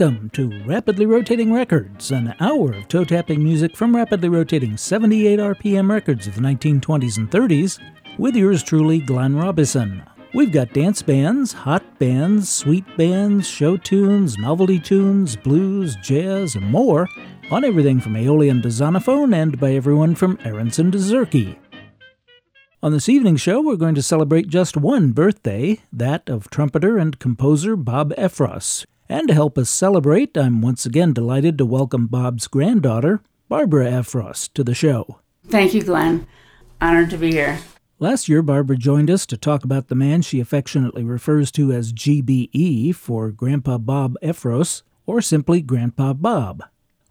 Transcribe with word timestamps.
Welcome 0.00 0.30
to 0.30 0.64
Rapidly 0.64 1.04
Rotating 1.04 1.52
Records, 1.52 2.10
an 2.10 2.34
hour 2.40 2.72
of 2.72 2.88
toe 2.88 3.04
tapping 3.04 3.44
music 3.44 3.76
from 3.76 3.94
rapidly 3.94 4.30
rotating 4.30 4.78
78 4.78 5.38
RPM 5.38 5.90
records 5.90 6.26
of 6.26 6.36
the 6.36 6.40
1920s 6.40 7.18
and 7.18 7.30
30s, 7.30 7.78
with 8.16 8.34
yours 8.34 8.62
truly, 8.62 9.00
Glenn 9.00 9.36
Robison. 9.36 10.02
We've 10.32 10.50
got 10.50 10.72
dance 10.72 11.02
bands, 11.02 11.52
hot 11.52 11.98
bands, 11.98 12.48
sweet 12.48 12.86
bands, 12.96 13.46
show 13.46 13.76
tunes, 13.76 14.38
novelty 14.38 14.78
tunes, 14.78 15.36
blues, 15.36 15.96
jazz, 15.96 16.54
and 16.54 16.64
more 16.64 17.06
on 17.50 17.62
everything 17.62 18.00
from 18.00 18.16
Aeolian 18.16 18.62
to 18.62 18.68
Zonophone 18.68 19.34
and 19.34 19.60
by 19.60 19.72
everyone 19.72 20.14
from 20.14 20.38
Aaronson 20.46 20.90
to 20.92 20.98
Zurke. 20.98 21.58
On 22.82 22.90
this 22.90 23.10
evening's 23.10 23.42
show, 23.42 23.60
we're 23.60 23.76
going 23.76 23.96
to 23.96 24.02
celebrate 24.02 24.48
just 24.48 24.78
one 24.78 25.12
birthday, 25.12 25.80
that 25.92 26.30
of 26.30 26.48
trumpeter 26.48 26.96
and 26.96 27.18
composer 27.18 27.76
Bob 27.76 28.14
Effros, 28.14 28.86
and 29.10 29.26
to 29.26 29.34
help 29.34 29.58
us 29.58 29.68
celebrate, 29.68 30.38
I'm 30.38 30.62
once 30.62 30.86
again 30.86 31.12
delighted 31.12 31.58
to 31.58 31.66
welcome 31.66 32.06
Bob's 32.06 32.46
granddaughter, 32.46 33.20
Barbara 33.48 33.90
Effros, 33.90 34.50
to 34.54 34.62
the 34.62 34.72
show. 34.72 35.18
Thank 35.48 35.74
you, 35.74 35.82
Glenn. 35.82 36.28
Honored 36.80 37.10
to 37.10 37.18
be 37.18 37.32
here. 37.32 37.58
Last 37.98 38.28
year, 38.28 38.40
Barbara 38.40 38.76
joined 38.76 39.10
us 39.10 39.26
to 39.26 39.36
talk 39.36 39.64
about 39.64 39.88
the 39.88 39.96
man 39.96 40.22
she 40.22 40.38
affectionately 40.38 41.02
refers 41.02 41.50
to 41.50 41.72
as 41.72 41.92
GBE 41.92 42.94
for 42.94 43.32
Grandpa 43.32 43.78
Bob 43.78 44.14
Effros, 44.22 44.82
or 45.06 45.20
simply 45.20 45.60
Grandpa 45.60 46.12
Bob. 46.12 46.62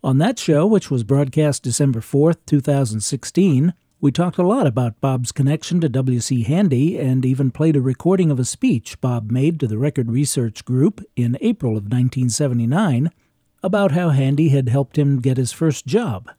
On 0.02 0.20
that 0.20 0.40
show, 0.40 0.66
which 0.66 0.90
was 0.90 1.04
broadcast 1.04 1.64
December 1.64 2.00
4th, 2.00 2.38
2016, 2.46 3.74
we 4.02 4.12
talked 4.12 4.38
a 4.38 4.48
lot 4.48 4.66
about 4.66 5.02
Bob's 5.02 5.34
connection 5.34 5.82
to 5.82 5.90
W.C. 5.90 6.44
Handy 6.44 6.98
and 6.98 7.26
even 7.26 7.52
played 7.52 7.76
a 7.76 7.82
recording 7.82 8.32
of 8.32 8.40
a 8.40 8.46
speech 8.46 9.00
Bob 9.02 9.30
made 9.30 9.60
to 9.60 9.68
the 9.68 9.78
Record 9.78 10.10
Research 10.10 10.64
Group 10.64 11.04
in 11.18 11.38
April 11.42 11.72
of 11.72 11.84
1979 11.84 13.12
about 13.62 13.92
how 13.92 14.10
Handy 14.10 14.50
had 14.50 14.70
helped 14.70 14.98
him 14.98 15.20
get 15.20 15.36
his 15.36 15.52
first 15.52 15.86
job. 15.86 16.32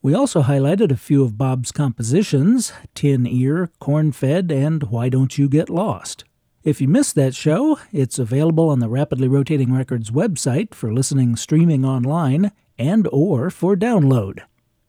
We 0.00 0.14
also 0.14 0.42
highlighted 0.42 0.92
a 0.92 0.96
few 0.96 1.24
of 1.24 1.36
Bob's 1.36 1.72
compositions 1.72 2.72
Tin 2.94 3.26
Ear, 3.26 3.70
Corn 3.80 4.12
Fed, 4.12 4.52
and 4.52 4.84
Why 4.84 5.08
Don't 5.08 5.36
You 5.36 5.48
Get 5.48 5.68
Lost. 5.68 6.24
If 6.62 6.80
you 6.80 6.86
missed 6.86 7.16
that 7.16 7.34
show, 7.34 7.80
it's 7.92 8.20
available 8.20 8.68
on 8.68 8.78
the 8.78 8.88
Rapidly 8.88 9.26
Rotating 9.26 9.74
Records 9.74 10.12
website 10.12 10.72
for 10.72 10.92
listening 10.92 11.34
streaming 11.34 11.84
online 11.84 12.52
and 12.78 13.08
or 13.10 13.50
for 13.50 13.74
download. 13.74 14.42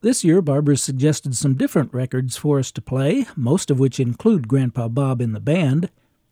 This 0.04 0.26
year, 0.26 0.42
Barbara 0.42 0.76
suggested 0.76 1.34
some 1.34 1.54
different 1.54 1.94
records 1.94 2.36
for 2.36 2.60
us 2.60 2.74
to 2.74 2.82
play, 2.82 3.26
most 3.38 3.72
of 3.72 3.80
which 3.80 4.02
include 4.02 4.50
Grandpa 4.50 4.90
Bob 4.90 5.22
in 5.22 5.32
the 5.32 5.40
band, 5.40 5.90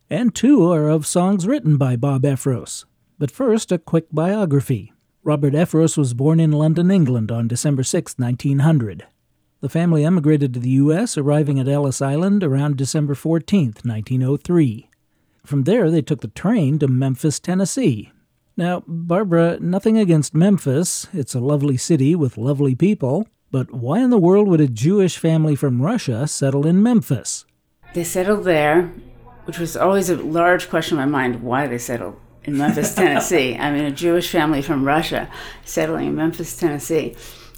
and 0.09 0.35
two 0.35 0.69
are 0.69 0.89
of 0.89 1.07
songs 1.07 1.47
written 1.47 1.77
by 1.77 1.95
Bob 1.95 2.23
Effros. 2.23 2.83
But 3.17 3.31
first, 3.31 3.71
a 3.71 3.77
quick 3.77 4.07
biography. 4.11 4.91
Robert 5.23 5.53
Effros 5.53 5.97
was 5.97 6.13
born 6.13 6.41
in 6.41 6.51
London, 6.51 6.91
England 6.91 7.31
on 7.31 7.47
December 7.47 7.81
6, 7.81 8.15
1900. 8.19 9.07
The 9.61 9.69
family 9.69 10.03
emigrated 10.03 10.53
to 10.53 10.59
the 10.59 10.71
U.S., 10.71 11.17
arriving 11.17 11.57
at 11.57 11.69
Ellis 11.69 12.01
Island 12.01 12.43
around 12.43 12.75
December 12.75 13.15
14, 13.15 13.75
1903. 13.85 14.89
From 15.45 15.63
there, 15.63 15.89
they 15.89 16.01
took 16.01 16.19
the 16.19 16.27
train 16.27 16.77
to 16.79 16.89
Memphis, 16.89 17.39
Tennessee. 17.39 18.11
Now, 18.57 18.83
Barbara, 18.85 19.59
nothing 19.61 19.97
against 19.97 20.35
Memphis. 20.35 21.07
It's 21.13 21.35
a 21.35 21.39
lovely 21.39 21.77
city 21.77 22.15
with 22.15 22.37
lovely 22.37 22.75
people. 22.75 23.29
But 23.51 23.73
why 23.73 23.99
in 23.99 24.09
the 24.11 24.17
world 24.17 24.47
would 24.47 24.61
a 24.61 24.67
Jewish 24.67 25.17
family 25.17 25.55
from 25.55 25.81
Russia 25.81 26.25
settle 26.25 26.65
in 26.65 26.81
Memphis? 26.81 27.45
They 27.93 28.05
settled 28.05 28.45
there, 28.45 28.93
which 29.43 29.59
was 29.59 29.75
always 29.75 30.09
a 30.09 30.15
large 30.15 30.69
question 30.69 30.97
in 30.97 31.09
my 31.09 31.23
mind 31.23 31.43
why 31.43 31.67
they 31.67 31.77
settled 31.77 32.17
in 32.45 32.57
Memphis, 32.57 32.95
Tennessee. 32.95 33.57
I 33.57 33.71
mean, 33.71 33.83
a 33.83 33.91
Jewish 33.91 34.29
family 34.29 34.61
from 34.61 34.85
Russia 34.85 35.29
settling 35.65 36.07
in 36.07 36.15
Memphis, 36.15 36.57
Tennessee. 36.57 37.15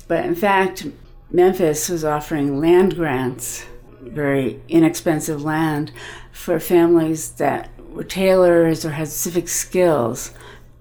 But 0.07 0.25
in 0.25 0.33
fact, 0.33 0.87
Memphis 1.29 1.89
was 1.89 2.03
offering 2.03 2.59
land 2.59 2.95
grants, 2.95 3.65
very 4.01 4.61
inexpensive 4.69 5.43
land, 5.43 5.91
for 6.31 6.59
families 6.59 7.31
that 7.33 7.69
were 7.91 8.03
tailors 8.03 8.83
or 8.83 8.91
had 8.91 9.07
civic 9.07 9.47
skills, 9.47 10.33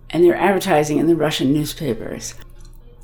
and 0.08 0.24
they're 0.24 0.34
advertising 0.34 0.96
in 0.96 1.06
the 1.06 1.16
Russian 1.16 1.52
newspapers. 1.52 2.34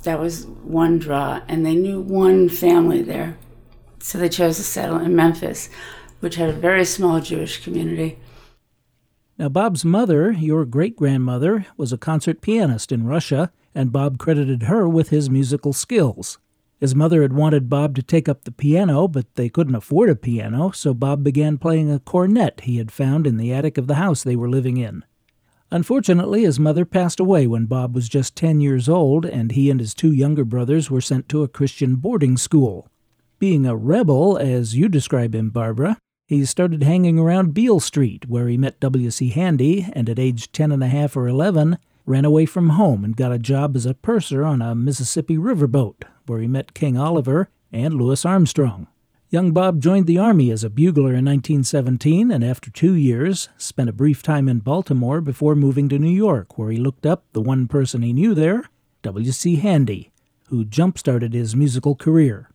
That 0.03 0.19
was 0.19 0.45
one 0.45 0.97
draw, 0.99 1.41
and 1.47 1.65
they 1.65 1.75
knew 1.75 1.99
one 1.99 2.49
family 2.49 3.01
there. 3.01 3.37
So 3.99 4.17
they 4.17 4.29
chose 4.29 4.57
to 4.57 4.63
settle 4.63 4.97
in 4.97 5.15
Memphis, 5.15 5.69
which 6.21 6.35
had 6.35 6.49
a 6.49 6.53
very 6.53 6.85
small 6.85 7.19
Jewish 7.19 7.63
community. 7.63 8.17
Now, 9.37 9.49
Bob's 9.49 9.85
mother, 9.85 10.31
your 10.31 10.65
great 10.65 10.95
grandmother, 10.95 11.65
was 11.77 11.93
a 11.93 11.97
concert 11.97 12.41
pianist 12.41 12.91
in 12.91 13.07
Russia, 13.07 13.51
and 13.75 13.91
Bob 13.91 14.17
credited 14.17 14.63
her 14.63 14.87
with 14.87 15.09
his 15.09 15.29
musical 15.29 15.73
skills. 15.73 16.37
His 16.79 16.95
mother 16.95 17.21
had 17.21 17.33
wanted 17.33 17.69
Bob 17.69 17.95
to 17.95 18.03
take 18.03 18.29
up 18.29 18.43
the 18.43 18.51
piano, 18.51 19.07
but 19.07 19.35
they 19.35 19.49
couldn't 19.49 19.75
afford 19.75 20.09
a 20.09 20.15
piano, 20.15 20.71
so 20.71 20.93
Bob 20.93 21.23
began 21.23 21.57
playing 21.57 21.91
a 21.91 21.99
cornet 21.99 22.61
he 22.61 22.77
had 22.77 22.91
found 22.91 23.27
in 23.27 23.35
the 23.35 23.51
attic 23.51 23.77
of 23.77 23.87
the 23.87 23.95
house 23.95 24.23
they 24.23 24.37
were 24.37 24.49
living 24.49 24.77
in. 24.77 25.03
Unfortunately, 25.71 26.43
his 26.43 26.59
mother 26.59 26.83
passed 26.83 27.19
away 27.19 27.45
when 27.45 27.65
Bob 27.65 27.93
was 27.93 28.09
just 28.09 28.35
10 28.35 28.59
years 28.59 28.89
old, 28.89 29.25
and 29.25 29.51
he 29.51 29.69
and 29.69 29.79
his 29.79 29.93
two 29.93 30.11
younger 30.11 30.43
brothers 30.43 30.89
were 30.89 31.01
sent 31.01 31.29
to 31.29 31.43
a 31.43 31.47
Christian 31.47 31.95
boarding 31.95 32.37
school. 32.37 32.87
Being 33.37 33.65
a 33.65 33.75
rebel, 33.75 34.37
as 34.37 34.75
you 34.75 34.89
describe 34.89 35.35
him, 35.35 35.51
Barbara, 35.51 35.97
he 36.27 36.43
started 36.45 36.83
hanging 36.83 37.19
around 37.19 37.53
Beale 37.53 37.79
Street, 37.79 38.27
where 38.27 38.47
he 38.47 38.57
met 38.57 38.79
W.C. 38.79 39.29
Handy, 39.29 39.87
and 39.93 40.09
at 40.09 40.19
age 40.19 40.51
10 40.51 40.71
and 40.71 40.83
a 40.83 40.87
half 40.87 41.15
or 41.15 41.27
11, 41.27 41.77
ran 42.05 42.25
away 42.25 42.47
from 42.47 42.69
home 42.69 43.05
and 43.05 43.15
got 43.15 43.31
a 43.31 43.39
job 43.39 43.75
as 43.75 43.85
a 43.85 43.93
purser 43.93 44.43
on 44.43 44.61
a 44.61 44.73
Mississippi 44.73 45.37
riverboat, 45.37 46.03
where 46.25 46.39
he 46.39 46.47
met 46.47 46.73
King 46.73 46.97
Oliver 46.97 47.49
and 47.71 47.93
Louis 47.93 48.25
Armstrong. 48.25 48.87
Young 49.31 49.51
Bob 49.51 49.79
joined 49.79 50.07
the 50.07 50.17
Army 50.17 50.49
as 50.49 50.63
a 50.63 50.71
bugler 50.71 51.13
in 51.13 51.23
1917 51.23 52.31
and 52.31 52.43
after 52.43 52.71
two 52.71 52.93
years 52.93 53.47
spent 53.57 53.87
a 53.87 53.93
brief 53.93 54.23
time 54.23 54.49
in 54.49 54.57
Baltimore 54.57 55.21
before 55.21 55.53
moving 55.53 55.87
to 55.89 55.99
New 55.99 56.09
York, 56.09 56.57
where 56.57 56.71
he 56.71 56.79
looked 56.79 57.05
up 57.05 57.25
the 57.33 57.41
one 57.41 57.67
person 57.67 58.01
he 58.01 58.11
knew 58.11 58.33
there, 58.33 58.63
W.C. 59.03 59.57
Handy, 59.57 60.11
who 60.47 60.65
jump 60.65 60.97
started 60.97 61.35
his 61.35 61.55
musical 61.55 61.93
career. 61.93 62.49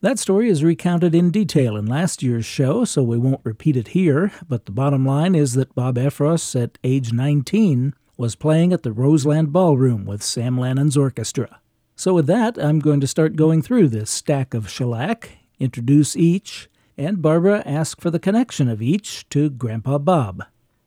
That 0.00 0.18
story 0.18 0.48
is 0.48 0.64
recounted 0.64 1.14
in 1.14 1.30
detail 1.30 1.76
in 1.76 1.84
last 1.84 2.22
year's 2.22 2.46
show, 2.46 2.86
so 2.86 3.02
we 3.02 3.18
won't 3.18 3.44
repeat 3.44 3.76
it 3.76 3.88
here, 3.88 4.32
but 4.48 4.64
the 4.64 4.72
bottom 4.72 5.04
line 5.04 5.34
is 5.34 5.52
that 5.52 5.74
Bob 5.74 5.96
Effros, 5.96 6.58
at 6.58 6.78
age 6.82 7.12
19, 7.12 7.92
was 8.16 8.36
playing 8.36 8.72
at 8.72 8.84
the 8.84 8.92
Roseland 8.92 9.52
Ballroom 9.52 10.06
with 10.06 10.22
Sam 10.22 10.58
Lanin's 10.58 10.96
orchestra. 10.96 11.60
So, 11.94 12.14
with 12.14 12.26
that, 12.26 12.56
I'm 12.56 12.78
going 12.78 13.02
to 13.02 13.06
start 13.06 13.36
going 13.36 13.60
through 13.60 13.88
this 13.88 14.10
stack 14.10 14.54
of 14.54 14.70
shellac 14.70 15.32
introduce 15.58 16.16
each, 16.16 16.68
and 16.96 17.20
Barbara 17.20 17.62
ask 17.66 18.00
for 18.00 18.10
the 18.10 18.18
connection 18.18 18.68
of 18.68 18.80
each 18.80 19.28
to 19.30 19.50
Grandpa 19.50 19.98
Bob. 19.98 20.44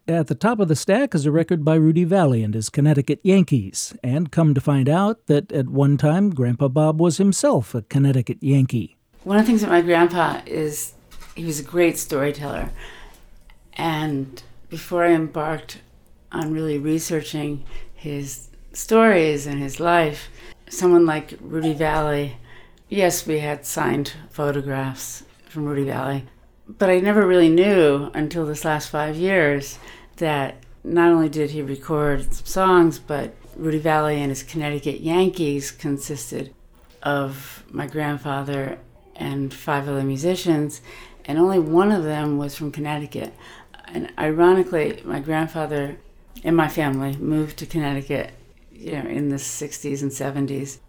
At 0.08 0.26
the 0.26 0.36
top 0.36 0.60
of 0.60 0.68
the 0.68 0.76
stack 0.76 1.14
is 1.14 1.28
a 1.28 1.32
record 1.32 1.64
by 1.64 1.76
Rudy 1.76 2.04
Vallee 2.04 2.44
and 2.44 2.56
his 2.56 2.70
Connecticut 2.70 3.20
Yankees, 3.22 3.96
and 4.04 4.32
come 4.32 4.56
to 4.56 4.62
find 4.62 4.90
out 4.90 5.28
that 5.28 5.52
at 5.52 5.70
one 5.70 5.98
time 5.98 6.32
Grandpa 6.32 6.68
Bob 6.68 7.00
was 7.00 7.18
himself 7.18 7.76
a 7.76 7.84
Connecticut 7.84 8.40
Yankee. 8.42 8.98
One 9.24 9.38
of 9.38 9.44
the 9.44 9.48
things 9.48 9.62
that 9.62 9.70
my 9.70 9.82
grandpa 9.82 10.42
is 10.46 10.94
he 11.36 11.46
was 11.46 11.60
a 11.60 11.64
great 11.64 11.98
storyteller. 11.98 12.72
And 13.74 14.42
before 14.70 15.06
I 15.06 15.12
embarked 15.12 15.82
on 16.32 16.54
really 16.54 16.80
researching 16.80 17.64
his 17.94 18.50
stories 18.74 19.46
and 19.46 19.60
his 19.60 19.80
life, 19.80 20.30
someone 20.70 21.06
like 21.06 21.38
Rudy 21.40 21.74
Vallee 21.74 22.38
Yes, 22.92 23.28
we 23.28 23.38
had 23.38 23.68
signed 23.68 24.14
photographs 24.32 25.24
from 25.48 25.66
Rudy 25.66 25.84
Vallee, 25.84 26.26
but 26.68 26.90
I 26.90 27.00
never 27.00 27.28
really 27.28 27.48
knew 27.48 28.10
until 28.16 28.48
this 28.48 28.66
last 28.66 28.90
five 28.90 29.16
years 29.16 29.78
that 30.18 30.56
not 30.84 31.12
only 31.12 31.30
did 31.30 31.52
he 31.52 31.62
record 31.62 32.34
some 32.34 32.46
songs, 32.48 32.98
but 32.98 33.36
Rudy 33.56 33.78
Vallee 33.78 34.20
and 34.20 34.32
his 34.32 34.42
Connecticut 34.42 35.02
Yankees 35.02 35.70
consisted 35.70 36.52
of 37.04 37.64
my 37.70 37.86
grandfather 37.86 38.80
and 39.16 39.54
five 39.54 39.88
other 39.88 40.02
musicians, 40.02 40.82
and 41.26 41.38
only 41.38 41.60
one 41.60 41.92
of 41.92 42.04
them 42.04 42.40
was 42.40 42.56
from 42.56 42.72
Connecticut. 42.72 43.36
And 43.86 44.12
ironically, 44.18 45.00
my 45.06 45.20
grandfather 45.20 46.00
and 46.44 46.58
my 46.58 46.68
family 46.68 47.16
moved 47.18 47.58
to 47.58 47.68
Connecticut, 47.68 48.32
you 48.72 48.94
know, 48.94 49.08
in 49.08 49.30
the 49.30 49.36
60s 49.36 50.02
and 50.02 50.10
70s 50.10 50.80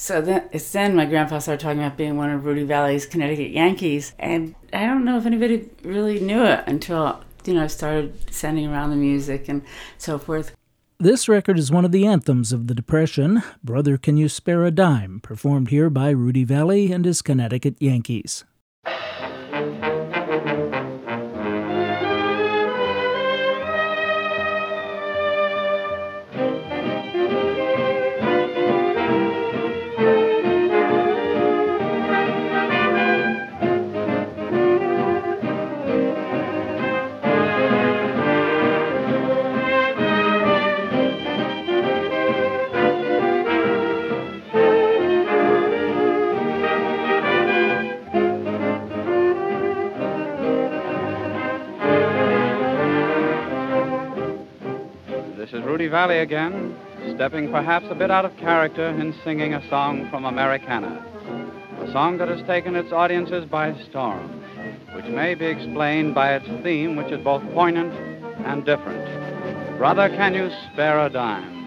so 0.00 0.22
then 0.22 0.48
it's 0.50 0.72
then 0.72 0.96
my 0.96 1.04
grandpa 1.04 1.38
started 1.38 1.60
talking 1.60 1.78
about 1.78 1.98
being 1.98 2.16
one 2.16 2.30
of 2.30 2.46
Rudy 2.46 2.64
Vallee's 2.64 3.04
Connecticut 3.04 3.50
Yankees, 3.50 4.14
and 4.18 4.54
I 4.72 4.86
don't 4.86 5.04
know 5.04 5.18
if 5.18 5.26
anybody 5.26 5.68
really 5.82 6.18
knew 6.20 6.42
it 6.42 6.64
until 6.66 7.22
you 7.44 7.52
know 7.52 7.64
I 7.64 7.66
started 7.66 8.32
sending 8.32 8.66
around 8.66 8.90
the 8.90 8.96
music 8.96 9.46
and 9.46 9.60
so 9.98 10.18
forth. 10.18 10.56
This 10.98 11.28
record 11.28 11.58
is 11.58 11.70
one 11.70 11.84
of 11.84 11.92
the 11.92 12.06
anthems 12.06 12.50
of 12.50 12.66
the 12.66 12.74
Depression, 12.74 13.42
Brother 13.62 13.98
Can 13.98 14.16
You 14.16 14.30
Spare 14.30 14.64
a 14.64 14.70
Dime, 14.70 15.20
performed 15.20 15.68
here 15.68 15.90
by 15.90 16.10
Rudy 16.10 16.44
Vallee 16.44 16.92
and 16.92 17.04
his 17.04 17.20
Connecticut 17.20 17.76
Yankees. 17.78 18.44
Vallée 55.90 56.22
again, 56.22 56.76
stepping 57.16 57.50
perhaps 57.50 57.86
a 57.90 57.96
bit 57.96 58.12
out 58.12 58.24
of 58.24 58.36
character 58.36 58.86
in 58.86 59.12
singing 59.24 59.54
a 59.54 59.68
song 59.68 60.08
from 60.08 60.24
Americana. 60.24 61.04
A 61.80 61.90
song 61.90 62.16
that 62.18 62.28
has 62.28 62.46
taken 62.46 62.76
its 62.76 62.92
audiences 62.92 63.44
by 63.44 63.74
storm, 63.88 64.40
which 64.94 65.06
may 65.06 65.34
be 65.34 65.46
explained 65.46 66.14
by 66.14 66.34
its 66.34 66.46
theme, 66.62 66.94
which 66.94 67.10
is 67.10 67.22
both 67.24 67.42
poignant 67.52 67.92
and 68.46 68.64
different. 68.64 69.78
Brother, 69.78 70.08
can 70.10 70.32
you 70.32 70.48
spare 70.72 71.04
a 71.06 71.10
dime? 71.10 71.59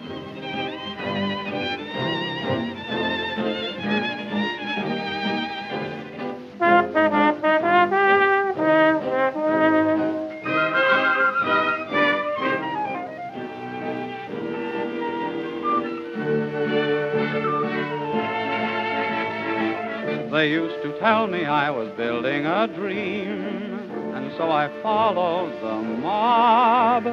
Tell 21.04 21.28
me 21.28 21.44
I 21.44 21.70
was 21.70 21.92
building 21.98 22.46
a 22.46 22.66
dream, 22.66 23.92
and 24.16 24.32
so 24.38 24.50
I 24.50 24.70
followed 24.82 25.52
the 25.62 26.00
mob. 26.00 27.04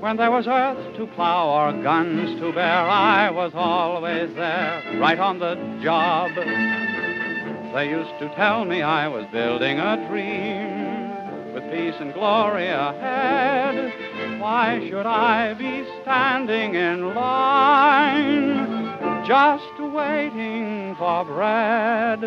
When 0.00 0.16
there 0.16 0.30
was 0.30 0.46
earth 0.46 0.96
to 0.98 1.08
plow 1.08 1.48
or 1.48 1.82
guns 1.82 2.38
to 2.40 2.52
bear, 2.52 2.62
I 2.62 3.28
was 3.28 3.50
always 3.56 4.32
there, 4.36 5.00
right 5.00 5.18
on 5.18 5.40
the 5.40 5.56
job. 5.82 6.30
They 7.74 7.88
used 7.88 8.16
to 8.20 8.32
tell 8.36 8.64
me 8.64 8.82
I 8.82 9.08
was 9.08 9.26
building 9.32 9.80
a 9.80 9.96
dream, 10.08 11.54
with 11.54 11.64
peace 11.72 11.96
and 11.98 12.14
glory 12.14 12.68
ahead. 12.68 14.40
Why 14.40 14.78
should 14.88 15.06
I 15.06 15.54
be 15.54 15.84
standing 16.02 16.76
in 16.76 17.16
line? 17.16 18.82
just 19.26 19.78
waiting 19.78 20.96
for 20.98 21.24
bread. 21.24 22.20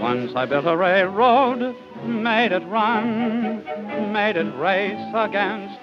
Once 0.00 0.32
I 0.34 0.46
built 0.46 0.66
a 0.66 0.76
railroad, 0.76 1.76
made 2.04 2.52
it 2.52 2.62
run, 2.66 3.64
made 4.12 4.36
it 4.36 4.50
race 4.56 5.12
against 5.14 5.80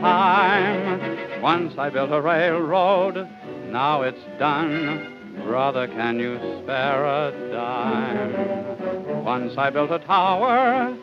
time. 0.00 1.42
Once 1.42 1.74
I 1.78 1.90
built 1.90 2.10
a 2.10 2.20
railroad, 2.20 3.28
now 3.68 4.02
it's 4.02 4.22
done. 4.38 5.42
Brother, 5.44 5.86
can 5.88 6.18
you 6.18 6.38
spare 6.62 7.04
a 7.04 7.50
dime? 7.52 9.24
Once 9.24 9.56
I 9.56 9.70
built 9.70 9.90
a 9.90 9.98
tower, 10.00 10.96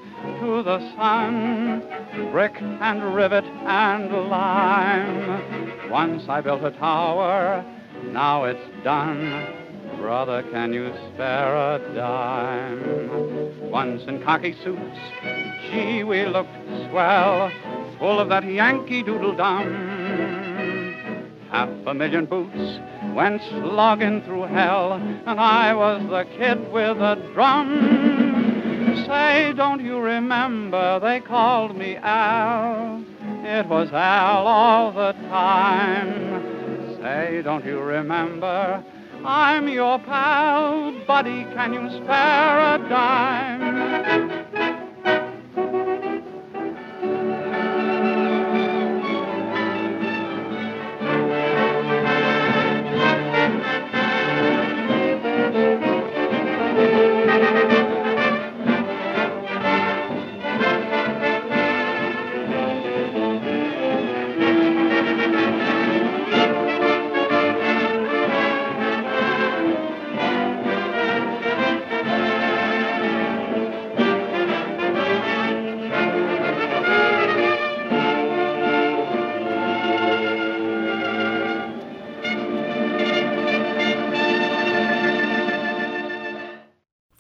to 0.44 0.62
the 0.62 0.80
sun, 0.98 1.82
brick 2.32 2.54
and 2.60 3.16
rivet 3.16 3.46
and 3.46 4.12
lime. 4.30 5.90
Once 5.90 6.24
I 6.28 6.42
built 6.42 6.64
a 6.64 6.72
tower, 6.72 7.64
now 8.08 8.44
it's 8.44 8.84
done. 8.84 9.48
Brother, 9.98 10.44
can 10.52 10.74
you 10.74 10.94
spare 11.14 11.56
a 11.56 11.80
dime? 11.96 13.72
Once 13.72 14.04
in 14.06 14.22
khaki 14.22 14.54
suits, 14.64 15.00
gee, 15.72 16.04
we 16.04 16.26
looked 16.26 16.52
swell, 16.90 17.50
full 17.98 18.20
of 18.20 18.28
that 18.28 18.44
Yankee 18.44 19.02
doodle 19.02 19.36
dum. 19.38 19.70
Half 21.52 21.70
a 21.88 21.94
million 21.94 22.26
boots 22.26 22.80
went 23.16 23.42
slogging 23.44 24.24
through 24.24 24.44
hell, 24.44 24.94
and 24.94 25.40
I 25.40 25.74
was 25.74 26.02
the 26.10 26.26
kid 26.38 26.70
with 26.74 26.98
a 26.98 27.16
drum. 27.34 28.33
Say, 29.14 29.54
don't 29.54 29.80
you 29.80 30.00
remember 30.00 31.00
they 31.00 31.20
called 31.20 31.78
me 31.78 31.98
Al? 31.98 33.06
It 33.44 33.68
was 33.68 33.92
Al 33.92 34.48
all 34.48 34.92
the 34.92 35.12
time. 35.30 36.98
Say, 37.00 37.44
don't 37.44 37.64
you 37.64 37.80
remember? 37.80 38.84
I'm 39.24 39.68
your 39.68 40.00
pal, 40.00 41.00
buddy. 41.06 41.44
Can 41.54 41.74
you 41.74 41.90
spare 41.92 42.76
a 42.76 42.80
dime? 42.90 44.83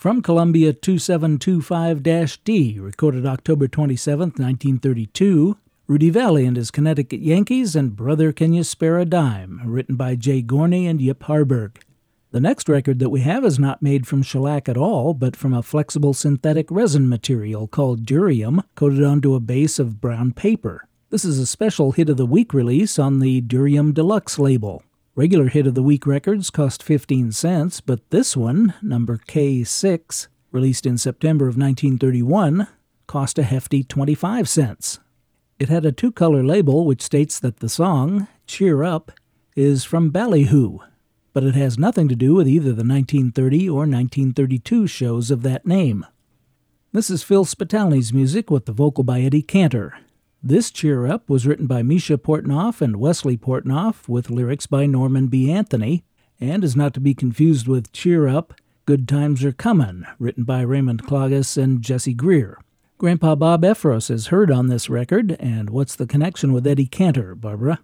From 0.04 0.20
Columbia 0.22 0.74
2725-D, 0.74 2.78
recorded 2.78 3.26
October 3.26 3.70
27, 3.70 4.32
1932, 4.32 5.58
Rudy 5.88 6.12
Vallée 6.12 6.46
and 6.46 6.58
his 6.58 6.72
Connecticut 6.72 7.22
Yankees 7.22 7.74
and 7.74 7.96
Brother 7.96 8.34
Can 8.34 8.52
You 8.52 8.66
Spare 8.66 9.00
a 9.00 9.06
Dime, 9.06 9.62
written 9.64 9.96
by 9.96 10.16
Jay 10.16 10.44
Gorney 10.44 10.90
and 10.90 11.00
Yip 11.00 11.24
Harburg. 11.24 11.80
The 12.32 12.42
next 12.42 12.68
record 12.68 13.00
that 13.00 13.12
we 13.12 13.22
have 13.22 13.46
is 13.46 13.58
not 13.58 13.82
made 13.82 14.06
from 14.06 14.24
shellac 14.24 14.68
at 14.68 14.76
all, 14.76 15.14
but 15.14 15.38
from 15.38 15.54
a 15.54 15.64
flexible 15.64 16.14
synthetic 16.14 16.70
resin 16.70 17.08
material 17.08 17.70
called 17.70 18.06
durium, 18.06 18.62
coated 18.76 19.06
onto 19.06 19.36
a 19.36 19.40
base 19.40 19.80
of 19.80 20.02
brown 20.02 20.34
paper. 20.34 20.86
This 21.12 21.24
is 21.24 21.40
a 21.40 21.46
special 21.46 21.94
Hit 21.94 22.10
of 22.10 22.18
the 22.18 22.26
Week 22.26 22.54
release 22.54 23.00
on 23.00 23.20
the 23.20 23.40
Durium 23.40 23.94
Deluxe 23.94 24.38
label. 24.38 24.84
Regular 25.16 25.50
hit 25.50 25.68
of 25.68 25.76
the 25.76 25.84
week 25.84 26.08
records 26.08 26.50
cost 26.50 26.82
15 26.82 27.34
cents, 27.34 27.82
but 27.82 28.10
this 28.10 28.36
one, 28.36 28.74
number 28.82 29.18
K6, 29.18 30.28
released 30.52 30.88
in 30.88 30.98
September 30.98 31.46
of 31.46 31.56
1931, 31.56 32.68
cost 33.06 33.38
a 33.38 33.44
hefty 33.44 33.84
25 33.84 34.50
cents. 34.50 35.00
It 35.60 35.70
had 35.70 35.86
a 35.86 35.92
two 35.92 36.12
color 36.12 36.44
label 36.44 36.84
which 36.88 37.04
states 37.04 37.38
that 37.42 37.60
the 37.60 37.70
song, 37.70 38.28
Cheer 38.48 38.82
Up, 38.82 39.12
is 39.56 39.84
from 39.84 40.10
Ballyhoo, 40.10 40.80
but 41.32 41.44
it 41.44 41.54
has 41.54 41.78
nothing 41.78 42.08
to 42.08 42.16
do 42.16 42.34
with 42.34 42.48
either 42.48 42.72
the 42.74 42.84
1930 42.84 43.70
or 43.70 43.82
1932 43.82 44.88
shows 44.88 45.30
of 45.30 45.44
that 45.44 45.68
name. 45.68 46.08
This 46.92 47.12
is 47.12 47.22
Phil 47.22 47.46
Spitalny's 47.46 48.12
music 48.12 48.50
with 48.50 48.66
the 48.66 48.72
vocal 48.72 49.04
by 49.04 49.22
Eddie 49.22 49.44
Cantor. 49.44 49.96
This 50.46 50.72
cheer 50.72 51.08
up 51.08 51.30
was 51.30 51.48
written 51.48 51.68
by 51.68 51.84
Misha 51.84 52.18
Portnoff 52.18 52.82
and 52.82 52.98
Wesley 52.98 53.38
Portnoff 53.38 54.10
with 54.10 54.30
lyrics 54.30 54.66
by 54.66 54.86
Norman 54.86 55.28
B. 55.28 55.50
Anthony 55.50 56.04
and 56.38 56.66
is 56.66 56.76
not 56.76 56.94
to 56.96 57.00
be 57.00 57.14
confused 57.14 57.66
with 57.66 57.94
Cheer 57.94 58.28
Up, 58.28 58.54
Good 58.86 59.08
Times 59.08 59.46
Are 59.46 59.54
Comin', 59.54 60.06
written 60.20 60.44
by 60.44 60.60
Raymond 60.60 61.04
Klages 61.04 61.56
and 61.56 61.82
Jesse 61.82 62.14
Greer. 62.14 62.60
Grandpa 62.98 63.36
Bob 63.36 63.62
Effros 63.62 64.12
is 64.12 64.28
heard 64.28 64.52
on 64.52 64.68
this 64.68 64.90
record, 64.90 65.38
and 65.40 65.70
what's 65.70 65.96
the 65.96 66.06
connection 66.06 66.52
with 66.52 66.68
Eddie 66.68 66.88
Cantor, 66.88 67.36
Barbara? 67.36 67.80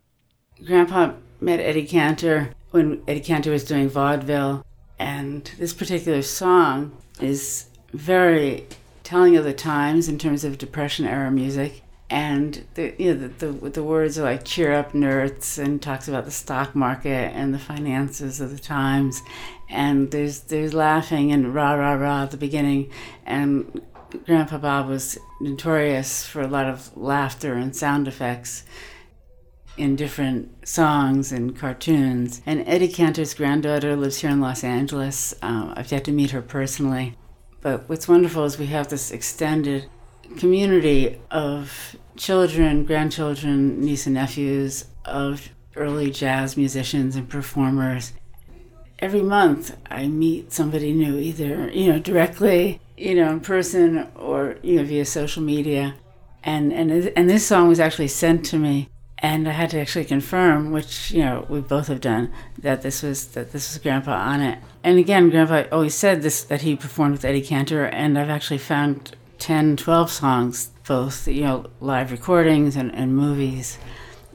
Grandpa 0.66 1.14
met 1.40 1.62
Eddie 1.62 1.88
Cantor 1.88 2.50
when 2.72 3.02
Eddie 3.08 3.22
Cantor 3.22 3.52
was 3.52 3.64
doing 3.64 3.88
vaudeville, 3.88 4.66
and 5.00 5.50
this 5.58 5.74
particular 5.74 6.22
song 6.22 6.92
is 7.22 7.68
very 7.94 8.68
telling 9.04 9.38
of 9.38 9.46
the 9.46 9.54
times 9.54 10.10
in 10.10 10.18
terms 10.18 10.44
of 10.44 10.58
Depression 10.58 11.06
era 11.06 11.32
music 11.32 11.84
and 12.10 12.66
the 12.74 12.96
you 12.98 13.14
know 13.14 13.28
the, 13.28 13.48
the, 13.48 13.70
the 13.70 13.84
words 13.84 14.18
are 14.18 14.24
like 14.24 14.44
cheer 14.44 14.74
up 14.74 14.94
nerds 14.94 15.58
and 15.64 15.82
talks 15.82 16.08
about 16.08 16.26
the 16.26 16.32
stock 16.32 16.76
market 16.76 17.32
and 17.36 17.54
the 17.54 17.60
finances 17.60 18.42
of 18.42 18.52
the 18.52 18.60
times. 18.60 19.22
And 19.70 20.10
there's 20.12 20.42
there's 20.42 20.74
laughing 20.74 21.32
and 21.32 21.54
rah 21.54 21.74
rah 21.74 21.94
rah 21.94 22.24
at 22.24 22.32
the 22.32 22.38
beginning. 22.38 22.92
And 23.26 23.82
grandpa 24.26 24.58
bob 24.58 24.88
was 24.88 25.20
notorious 25.40 26.26
for 26.26 26.42
a 26.42 26.48
lot 26.48 26.66
of 26.66 26.96
laughter 26.98 27.54
and 27.54 27.76
sound 27.76 28.08
effects 28.08 28.64
in 29.78 29.96
different 29.96 30.68
songs 30.68 31.32
and 31.32 31.56
cartoons. 31.56 32.42
And 32.46 32.68
eddie 32.68 32.88
cantor's 32.88 33.36
granddaughter 33.36 33.96
lives 33.96 34.18
here 34.18 34.32
in 34.32 34.42
los 34.42 34.64
angeles. 34.64 35.36
Uh, 35.44 35.74
i've 35.78 35.92
yet 35.92 36.06
to 36.06 36.12
meet 36.12 36.32
her 36.32 36.42
personally. 36.42 37.16
But 37.62 37.88
what's 37.88 38.08
wonderful 38.08 38.46
is 38.46 38.58
we 38.58 38.68
have 38.68 38.88
this 38.88 39.12
extended 39.12 39.90
community 40.38 41.20
of 41.32 41.96
children, 42.18 42.86
grandchildren, 42.86 43.82
niece 43.82 44.06
and 44.06 44.16
nephews 44.16 44.86
of 45.06 45.50
early 45.76 46.12
jazz 46.12 46.58
musicians 46.58 47.16
and 47.16 47.30
performers. 47.30 48.14
every 49.00 49.22
month 49.22 49.78
I 49.90 50.08
meet 50.08 50.52
somebody 50.52 50.92
new, 50.92 51.18
either, 51.18 51.70
you 51.72 51.92
know, 51.92 52.00
directly, 52.00 52.82
you 52.98 53.16
know, 53.16 53.32
in 53.32 53.40
person 53.40 54.10
or, 54.16 54.58
you 54.62 54.76
know, 54.76 54.84
via 54.84 55.06
social 55.06 55.42
media. 55.42 55.96
And, 56.44 56.74
and, 56.74 56.92
and 56.92 57.30
this 57.30 57.48
song 57.48 57.70
was 57.70 57.80
actually 57.80 58.10
sent 58.10 58.44
to 58.48 58.58
me 58.58 58.90
and 59.22 59.48
I 59.48 59.52
had 59.52 59.70
to 59.72 59.80
actually 59.80 60.06
confirm, 60.06 60.72
which 60.72 61.12
you 61.12 61.24
know 61.24 61.46
we 61.50 61.60
both 61.60 61.88
have 61.88 62.02
done, 62.02 62.32
that 62.58 62.82
this 62.82 63.04
was 63.04 63.28
that 63.30 63.52
this 63.52 63.70
was 63.70 63.82
Grandpa 63.82 64.14
on 64.14 64.42
it. 64.42 64.60
And 64.84 64.98
again, 64.98 65.30
Grandpa 65.30 65.64
always 65.72 65.96
said 65.96 66.22
this 66.22 66.44
that 66.44 66.62
he 66.62 66.76
performed 66.76 67.14
with 67.14 67.26
Eddie 67.26 67.42
Cantor, 67.42 67.86
and 67.86 68.18
I've 68.18 68.30
actually 68.30 68.60
found 68.60 69.16
10, 69.40 69.78
12 69.78 70.12
songs, 70.12 70.72
both 70.88 71.28
you 71.28 71.42
know 71.42 71.66
live 71.80 72.12
recordings 72.12 72.76
and, 72.76 72.94
and 72.94 73.16
movies. 73.16 73.78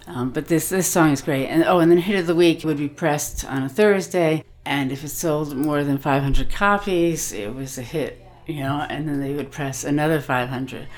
Um, 0.07 0.31
but 0.31 0.49
this 0.49 0.69
this 0.69 0.87
song 0.87 1.11
is 1.11 1.23
great. 1.23 1.47
And 1.47 1.65
oh, 1.65 1.79
and 1.79 1.91
then 1.91 1.99
hit 1.99 2.19
of 2.19 2.27
the 2.27 2.35
week 2.35 2.65
would 2.65 2.79
be 2.79 2.89
pressed 2.89 3.45
on 3.45 3.63
a 3.63 3.69
Thursday, 3.69 4.45
and 4.65 4.93
if 4.93 5.05
it 5.05 5.09
sold 5.09 5.57
more 5.57 5.85
than 5.85 5.99
500 5.99 6.51
copies, 6.51 7.33
it 7.33 7.55
was 7.55 7.79
a 7.79 7.83
hit, 7.83 8.25
you 8.47 8.61
know. 8.61 8.87
And 8.89 9.09
then 9.09 9.21
they 9.21 9.35
would 9.35 9.51
press 9.51 9.85
another 9.85 10.21
500. 10.21 10.89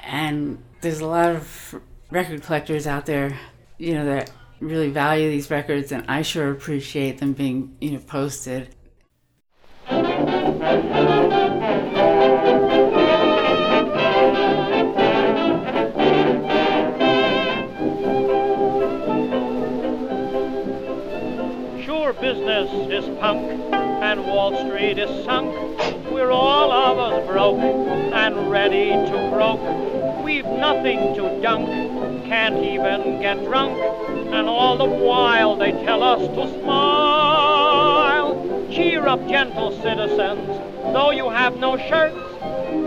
And 0.00 0.62
there's 0.80 1.00
a 1.00 1.06
lot 1.06 1.30
of 1.30 1.80
record 2.10 2.42
collectors 2.42 2.86
out 2.86 3.06
there, 3.06 3.38
you 3.78 3.94
know, 3.94 4.04
that 4.04 4.30
really 4.60 4.90
value 4.90 5.30
these 5.30 5.50
records, 5.50 5.92
and 5.92 6.04
I 6.08 6.22
sure 6.22 6.50
appreciate 6.50 7.18
them 7.18 7.32
being, 7.32 7.76
you 7.80 7.92
know, 7.92 7.98
posted. 7.98 8.74
Is 24.96 25.24
sunk. 25.24 25.52
We're 26.10 26.30
all 26.30 26.70
of 26.70 26.98
us 26.98 27.26
broke 27.26 27.58
and 27.58 28.48
ready 28.48 28.90
to 28.90 29.30
croak 29.32 29.60
We've 30.24 30.46
nothing 30.46 31.14
to 31.16 31.40
dunk, 31.42 32.24
can't 32.24 32.56
even 32.56 33.20
get 33.20 33.44
drunk, 33.44 33.76
and 34.32 34.48
all 34.48 34.78
the 34.78 34.86
while 34.86 35.56
they 35.56 35.72
tell 35.72 36.02
us 36.02 36.20
to 36.20 36.60
smile. 36.60 38.66
Cheer 38.70 39.06
up, 39.06 39.28
gentle 39.28 39.72
citizens, 39.82 40.48
though 40.94 41.10
you 41.10 41.28
have 41.28 41.58
no 41.58 41.76
shirts. 41.76 42.16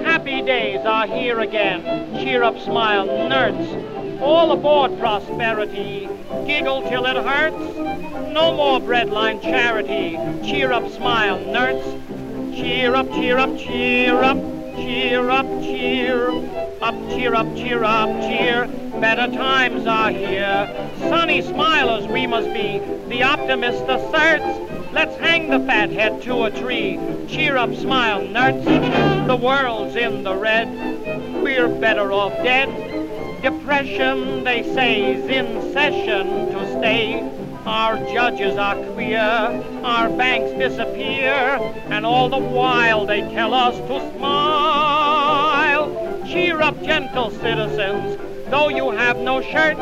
Happy 0.03 0.41
days 0.41 0.83
are 0.85 1.05
here 1.05 1.41
again. 1.41 2.15
Cheer 2.15 2.41
up, 2.41 2.57
smile, 2.59 3.05
nerds. 3.05 3.96
All 4.21 4.51
aboard 4.51 4.99
prosperity. 4.99 6.09
Giggle 6.45 6.83
till 6.89 7.05
it 7.05 7.17
hurts. 7.17 7.77
No 8.33 8.53
more 8.55 8.79
breadline 8.79 9.41
charity. 9.41 10.17
Cheer 10.47 10.71
up, 10.71 10.89
smile, 10.91 11.37
nerds. 11.39 12.55
Cheer 12.55 12.95
up, 12.95 13.09
cheer 13.11 13.37
up, 13.37 13.57
cheer 13.57 14.21
up. 14.21 14.37
Cheer 14.77 15.29
up, 15.29 15.45
cheer 15.61 16.29
up, 16.81 16.95
cheer 17.09 17.35
up, 17.35 17.55
cheer 17.55 17.83
up, 17.83 18.09
cheer. 18.21 18.67
Better 18.99 19.27
times 19.35 19.85
are 19.85 20.11
here. 20.11 20.89
Sunny 20.99 21.41
smilers 21.41 22.11
we 22.11 22.25
must 22.27 22.53
be, 22.53 22.79
the 23.09 23.23
optimist 23.23 23.83
asserts. 23.83 24.45
Let's 24.91 25.17
hang 25.17 25.49
the 25.49 25.59
fat 25.59 25.89
head 25.89 26.21
to 26.23 26.43
a 26.43 26.51
tree. 26.51 26.99
Cheer 27.27 27.57
up, 27.57 27.75
smile, 27.75 28.21
nerds. 28.21 29.27
The 29.27 29.35
world's 29.35 29.95
in 29.95 30.23
the 30.23 30.35
red. 30.35 30.67
We're 31.43 31.67
better 31.67 32.11
off 32.11 32.33
dead. 32.43 33.06
Depression, 33.41 34.43
they 34.43 34.63
say, 34.73 35.13
is 35.13 35.29
in 35.29 35.71
session 35.71 36.51
to 36.51 36.79
stay. 36.79 37.21
Our 37.65 37.97
judges 38.11 38.57
are 38.57 38.75
queer, 38.93 39.19
our 39.83 40.09
banks 40.09 40.57
disappear, 40.57 41.59
and 41.89 42.05
all 42.05 42.29
the 42.29 42.39
while 42.39 43.05
they 43.05 43.21
tell 43.21 43.53
us 43.53 43.75
to 43.75 44.17
smile. 44.17 46.23
Cheer 46.25 46.61
up, 46.61 46.81
gentle 46.81 47.29
citizens, 47.29 48.17
though 48.49 48.69
you 48.69 48.89
have 48.91 49.17
no 49.17 49.41
shirts. 49.41 49.79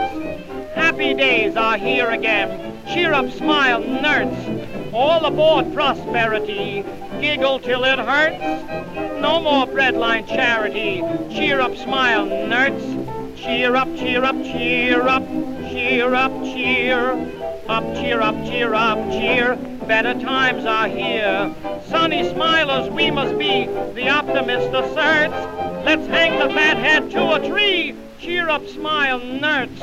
Happy 0.75 1.13
days 1.13 1.55
are 1.55 1.77
here 1.77 2.09
again. 2.09 2.77
Cheer 2.87 3.13
up, 3.13 3.31
smile, 3.31 3.81
nerds. 3.81 4.93
All 4.93 5.25
aboard 5.25 5.73
prosperity. 5.73 6.83
Giggle 7.21 7.59
till 7.59 7.85
it 7.85 7.99
hurts. 7.99 9.21
No 9.21 9.41
more 9.41 9.65
breadline 9.65 10.27
charity. 10.27 11.01
Cheer 11.29 11.61
up, 11.61 11.75
smile, 11.77 12.25
nerds. 12.25 13.04
Cheer 13.45 13.75
up, 13.75 13.95
cheer 13.95 14.23
up, 14.23 14.35
cheer 14.41 15.03
up, 15.03 15.27
cheer 15.69 16.15
up, 16.15 16.31
cheer. 16.43 17.11
Up, 17.69 17.83
cheer 17.93 18.19
up, 18.19 18.35
cheer 18.43 18.73
up, 18.73 18.97
cheer. 19.11 19.55
Better 19.85 20.19
times 20.19 20.65
are 20.65 20.87
here. 20.87 21.53
Sunny 21.85 22.23
smilers 22.23 22.91
we 22.91 23.11
must 23.11 23.37
be, 23.37 23.67
the 23.93 24.09
optimist 24.09 24.69
asserts. 24.69 25.35
Let's 25.85 26.07
hang 26.07 26.39
the 26.39 26.51
fat 26.55 26.77
head 26.77 27.11
to 27.11 27.33
a 27.35 27.47
tree. 27.47 27.95
Cheer 28.17 28.49
up, 28.49 28.65
smile, 28.65 29.19
nerds. 29.19 29.79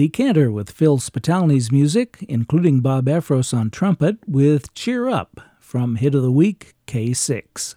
Eddie 0.00 0.08
Cantor 0.08 0.50
with 0.50 0.70
Phil 0.70 0.96
Spitalny's 0.96 1.70
music, 1.70 2.24
including 2.26 2.80
Bob 2.80 3.04
Effros 3.04 3.52
on 3.52 3.68
trumpet, 3.68 4.16
with 4.26 4.72
Cheer 4.72 5.10
Up 5.10 5.42
from 5.58 5.96
Hit 5.96 6.14
of 6.14 6.22
the 6.22 6.32
Week 6.32 6.72
K6. 6.86 7.74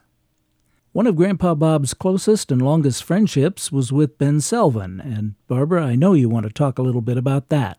One 0.94 1.06
of 1.06 1.18
Grandpa 1.18 1.53
Bob's 1.53 1.94
closest 1.94 2.50
and 2.50 2.62
longest 2.62 3.03
friendships 3.03 3.74
was 3.74 3.92
with 3.92 4.18
Ben 4.18 4.38
Selvin, 4.38 5.03
and 5.03 5.36
Barbara, 5.50 5.86
I 5.86 5.96
know 5.96 6.13
you 6.13 6.30
want 6.30 6.46
to 6.46 6.50
talk 6.50 6.80
a 6.80 6.82
little 6.82 7.01
bit 7.01 7.18
about 7.18 7.50
that. 7.50 7.77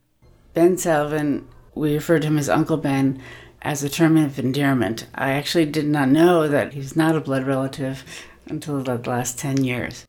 Ben 0.52 0.76
Selvin, 0.76 1.44
we 1.74 1.94
referred 1.94 2.20
to 2.20 2.28
him 2.28 2.36
as 2.36 2.50
Uncle 2.50 2.76
Ben 2.76 3.22
as 3.62 3.82
a 3.82 3.88
term 3.88 4.18
of 4.18 4.38
endearment. 4.38 5.06
I 5.14 5.30
actually 5.30 5.64
did 5.64 5.86
not 5.86 6.10
know 6.10 6.48
that 6.48 6.74
he's 6.74 6.94
not 6.94 7.16
a 7.16 7.20
blood 7.22 7.44
relative 7.44 8.04
until 8.44 8.82
the 8.82 8.98
last 9.08 9.38
10 9.38 9.64
years. 9.64 10.06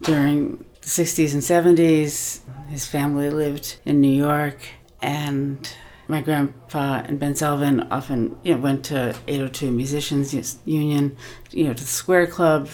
During 0.00 0.64
the 0.84 0.90
60s 0.90 1.32
and 1.32 1.42
70s, 1.78 2.40
his 2.68 2.86
family 2.86 3.30
lived 3.30 3.76
in 3.86 4.02
New 4.02 4.14
York, 4.14 4.58
and 5.00 5.74
my 6.08 6.20
grandpa 6.20 7.02
and 7.06 7.18
Ben 7.18 7.32
Selvin 7.32 7.88
often 7.90 8.36
you 8.42 8.54
know, 8.54 8.60
went 8.60 8.84
to 8.86 9.16
802 9.26 9.70
Musicians 9.70 10.58
Union, 10.66 11.16
you 11.50 11.64
know, 11.64 11.72
to 11.72 11.82
the 11.82 11.88
Square 11.88 12.26
Club 12.26 12.68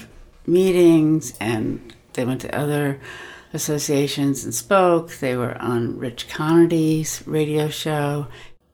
meetings, 0.45 1.35
and 1.38 1.95
they 2.14 2.25
went 2.25 2.40
to 2.40 2.52
other 2.52 3.00
associations 3.52 4.45
and 4.45 4.52
spoke. 4.52 5.12
They 5.19 5.37
were 5.37 5.57
on 5.59 5.97
Rich 5.97 6.29
Conaty's 6.29 7.23
radio 7.26 7.69
show. 7.69 8.26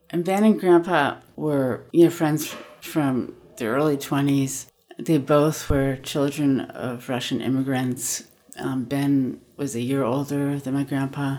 And 0.09 0.25
Ben 0.25 0.45
and 0.45 0.59
Grandpa 0.59 1.19
were, 1.37 1.85
you 1.93 2.05
know, 2.05 2.11
friends 2.11 2.55
from 2.81 3.35
the 3.59 3.67
early 3.67 3.99
20s. 3.99 4.67
They 4.99 5.19
both 5.19 5.69
were 5.69 5.97
children 5.97 6.63
of 6.63 7.11
Russian 7.11 7.43
immigrants. 7.43 8.25
Um, 8.59 8.85
ben 8.85 9.41
was 9.57 9.75
a 9.75 9.81
year 9.81 10.03
older 10.03 10.59
than 10.59 10.75
my 10.75 10.85
grandpa. 10.85 11.39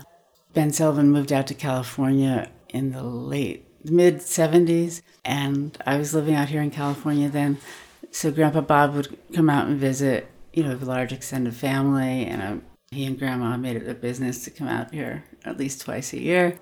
Ben 0.54 0.70
Selvin 0.70 1.06
moved 1.06 1.32
out 1.32 1.46
to 1.48 1.54
California 1.54 2.50
in 2.68 2.92
the 2.92 3.02
late 3.02 3.66
mid 3.84 4.18
70s, 4.18 5.02
and 5.24 5.76
I 5.86 5.98
was 5.98 6.14
living 6.14 6.34
out 6.34 6.48
here 6.48 6.62
in 6.62 6.70
California 6.70 7.28
then. 7.28 7.58
So 8.10 8.30
Grandpa 8.30 8.62
Bob 8.62 8.94
would 8.94 9.18
come 9.34 9.50
out 9.50 9.66
and 9.66 9.78
visit. 9.78 10.28
You 10.52 10.64
know, 10.64 10.74
a 10.74 10.76
large 10.76 11.12
extended 11.12 11.54
family, 11.54 12.24
and 12.24 12.42
um, 12.42 12.62
he 12.90 13.04
and 13.04 13.18
Grandma 13.18 13.56
made 13.56 13.76
it 13.76 13.88
a 13.88 13.94
business 13.94 14.42
to 14.44 14.50
come 14.50 14.66
out 14.66 14.92
here 14.92 15.24
at 15.44 15.58
least 15.58 15.82
twice 15.82 16.12
a 16.12 16.20
year. 16.20 16.58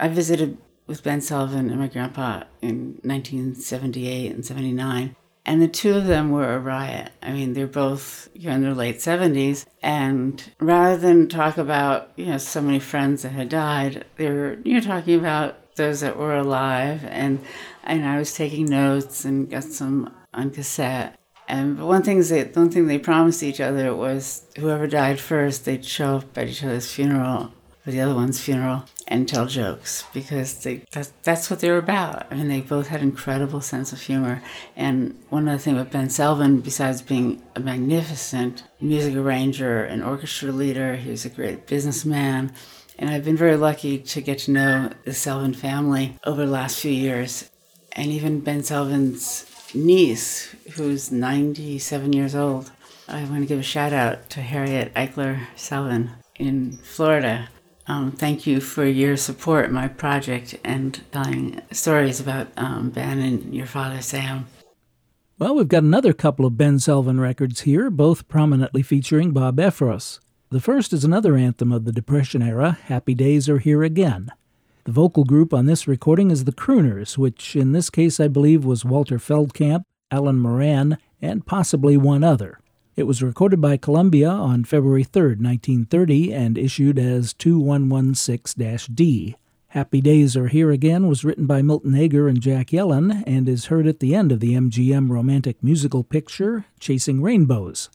I 0.00 0.08
visited 0.08 0.58
with 0.86 1.02
Ben 1.02 1.20
Selvin 1.20 1.70
and 1.70 1.78
my 1.78 1.88
grandpa 1.88 2.44
in 2.62 2.98
1978 3.02 4.32
and 4.32 4.44
79. 4.44 5.16
And 5.46 5.62
the 5.62 5.68
two 5.68 5.94
of 5.94 6.06
them 6.06 6.32
were 6.32 6.54
a 6.54 6.58
riot. 6.58 7.12
I 7.22 7.30
mean, 7.30 7.52
they're 7.52 7.68
both 7.68 8.28
you 8.34 8.48
know, 8.48 8.56
in 8.56 8.62
their 8.62 8.74
late 8.74 8.98
70s. 8.98 9.64
And 9.80 10.42
rather 10.58 10.96
than 10.96 11.28
talk 11.28 11.56
about, 11.56 12.10
you 12.16 12.26
know, 12.26 12.38
so 12.38 12.60
many 12.60 12.80
friends 12.80 13.22
that 13.22 13.30
had 13.30 13.48
died, 13.48 14.04
they 14.16 14.28
were, 14.28 14.58
you 14.64 14.74
know, 14.74 14.80
talking 14.80 15.18
about 15.18 15.76
those 15.76 16.00
that 16.00 16.16
were 16.16 16.36
alive. 16.36 17.04
And, 17.04 17.44
and 17.84 18.04
I 18.04 18.18
was 18.18 18.34
taking 18.34 18.66
notes 18.66 19.24
and 19.24 19.48
got 19.48 19.62
some 19.62 20.12
on 20.34 20.50
cassette. 20.50 21.16
And 21.48 21.78
one 21.78 22.02
thing 22.02 22.20
they, 22.22 22.42
one 22.42 22.70
thing 22.70 22.88
they 22.88 22.98
promised 22.98 23.44
each 23.44 23.60
other 23.60 23.94
was 23.94 24.42
whoever 24.58 24.88
died 24.88 25.20
first, 25.20 25.64
they'd 25.64 25.84
show 25.84 26.16
up 26.16 26.36
at 26.36 26.48
each 26.48 26.64
other's 26.64 26.92
funeral, 26.92 27.52
or 27.86 27.92
the 27.92 28.00
other 28.00 28.14
one's 28.14 28.40
funeral, 28.40 28.84
and 29.08 29.28
tell 29.28 29.46
jokes 29.46 30.04
because 30.12 30.62
they 30.64 30.82
that's, 30.90 31.12
that's 31.22 31.48
what 31.48 31.60
they 31.60 31.70
were 31.70 31.78
about. 31.78 32.26
I 32.30 32.34
mean, 32.34 32.48
they 32.48 32.60
both 32.60 32.88
had 32.88 33.02
incredible 33.02 33.60
sense 33.60 33.92
of 33.92 34.00
humor. 34.00 34.42
And 34.74 35.16
one 35.30 35.48
other 35.48 35.58
thing 35.58 35.76
about 35.78 35.92
Ben 35.92 36.08
Selvin, 36.08 36.62
besides 36.62 37.02
being 37.02 37.42
a 37.54 37.60
magnificent 37.60 38.64
music 38.80 39.14
arranger 39.14 39.84
and 39.84 40.02
orchestra 40.02 40.50
leader, 40.50 40.96
he 40.96 41.10
was 41.10 41.24
a 41.24 41.30
great 41.30 41.66
businessman. 41.66 42.52
And 42.98 43.10
I've 43.10 43.24
been 43.24 43.36
very 43.36 43.56
lucky 43.56 43.98
to 43.98 44.20
get 44.20 44.38
to 44.40 44.50
know 44.50 44.90
the 45.04 45.10
Selvin 45.10 45.54
family 45.54 46.18
over 46.24 46.44
the 46.44 46.52
last 46.52 46.80
few 46.80 46.92
years. 46.92 47.50
And 47.92 48.10
even 48.10 48.40
Ben 48.40 48.60
Selvin's 48.60 49.46
niece, 49.74 50.54
who's 50.74 51.12
97 51.12 52.12
years 52.12 52.34
old. 52.34 52.72
I 53.08 53.22
want 53.24 53.42
to 53.42 53.46
give 53.46 53.60
a 53.60 53.62
shout 53.62 53.92
out 53.92 54.28
to 54.30 54.40
Harriet 54.40 54.92
Eichler 54.94 55.46
Selvin 55.56 56.10
in 56.36 56.78
Florida. 56.78 57.48
Um, 57.88 58.10
thank 58.12 58.46
you 58.46 58.60
for 58.60 58.84
your 58.84 59.16
support 59.16 59.70
my 59.70 59.88
project 59.88 60.56
and 60.64 61.00
telling 61.12 61.60
stories 61.70 62.20
about 62.20 62.48
um, 62.56 62.90
Ben 62.90 63.20
and 63.20 63.54
your 63.54 63.66
father, 63.66 64.02
Sam. 64.02 64.46
Well, 65.38 65.54
we've 65.54 65.68
got 65.68 65.82
another 65.82 66.12
couple 66.12 66.46
of 66.46 66.56
Ben 66.56 66.78
Selvin 66.78 67.20
records 67.20 67.60
here, 67.60 67.90
both 67.90 68.26
prominently 68.26 68.82
featuring 68.82 69.32
Bob 69.32 69.58
Effros. 69.58 70.18
The 70.50 70.60
first 70.60 70.92
is 70.92 71.04
another 71.04 71.36
anthem 71.36 71.72
of 71.72 71.84
the 71.84 71.92
Depression 71.92 72.42
era, 72.42 72.78
Happy 72.84 73.14
Days 73.14 73.48
Are 73.48 73.58
Here 73.58 73.82
Again. 73.82 74.30
The 74.84 74.92
vocal 74.92 75.24
group 75.24 75.52
on 75.52 75.66
this 75.66 75.86
recording 75.86 76.30
is 76.30 76.44
the 76.44 76.52
Crooners, 76.52 77.18
which 77.18 77.54
in 77.54 77.72
this 77.72 77.90
case 77.90 78.18
I 78.18 78.28
believe 78.28 78.64
was 78.64 78.84
Walter 78.84 79.18
Feldkamp, 79.18 79.82
Alan 80.10 80.38
Moran, 80.38 80.98
and 81.20 81.44
possibly 81.44 81.96
one 81.96 82.24
other. 82.24 82.60
It 82.96 83.06
was 83.06 83.22
recorded 83.22 83.60
by 83.60 83.76
Columbia 83.76 84.30
on 84.30 84.64
February 84.64 85.04
3, 85.04 85.36
1930, 85.36 86.32
and 86.32 86.56
issued 86.56 86.98
as 86.98 87.34
2116 87.34 88.94
D. 88.94 89.36
Happy 89.68 90.00
Days 90.00 90.34
Are 90.34 90.48
Here 90.48 90.70
Again 90.70 91.06
was 91.06 91.22
written 91.22 91.44
by 91.44 91.60
Milton 91.60 91.94
Ager 91.94 92.26
and 92.26 92.40
Jack 92.40 92.68
Yellen 92.68 93.22
and 93.26 93.50
is 93.50 93.66
heard 93.66 93.86
at 93.86 94.00
the 94.00 94.14
end 94.14 94.32
of 94.32 94.40
the 94.40 94.54
MGM 94.54 95.10
romantic 95.10 95.62
musical 95.62 96.04
picture 96.04 96.64
Chasing 96.80 97.20
Rainbows. 97.20 97.90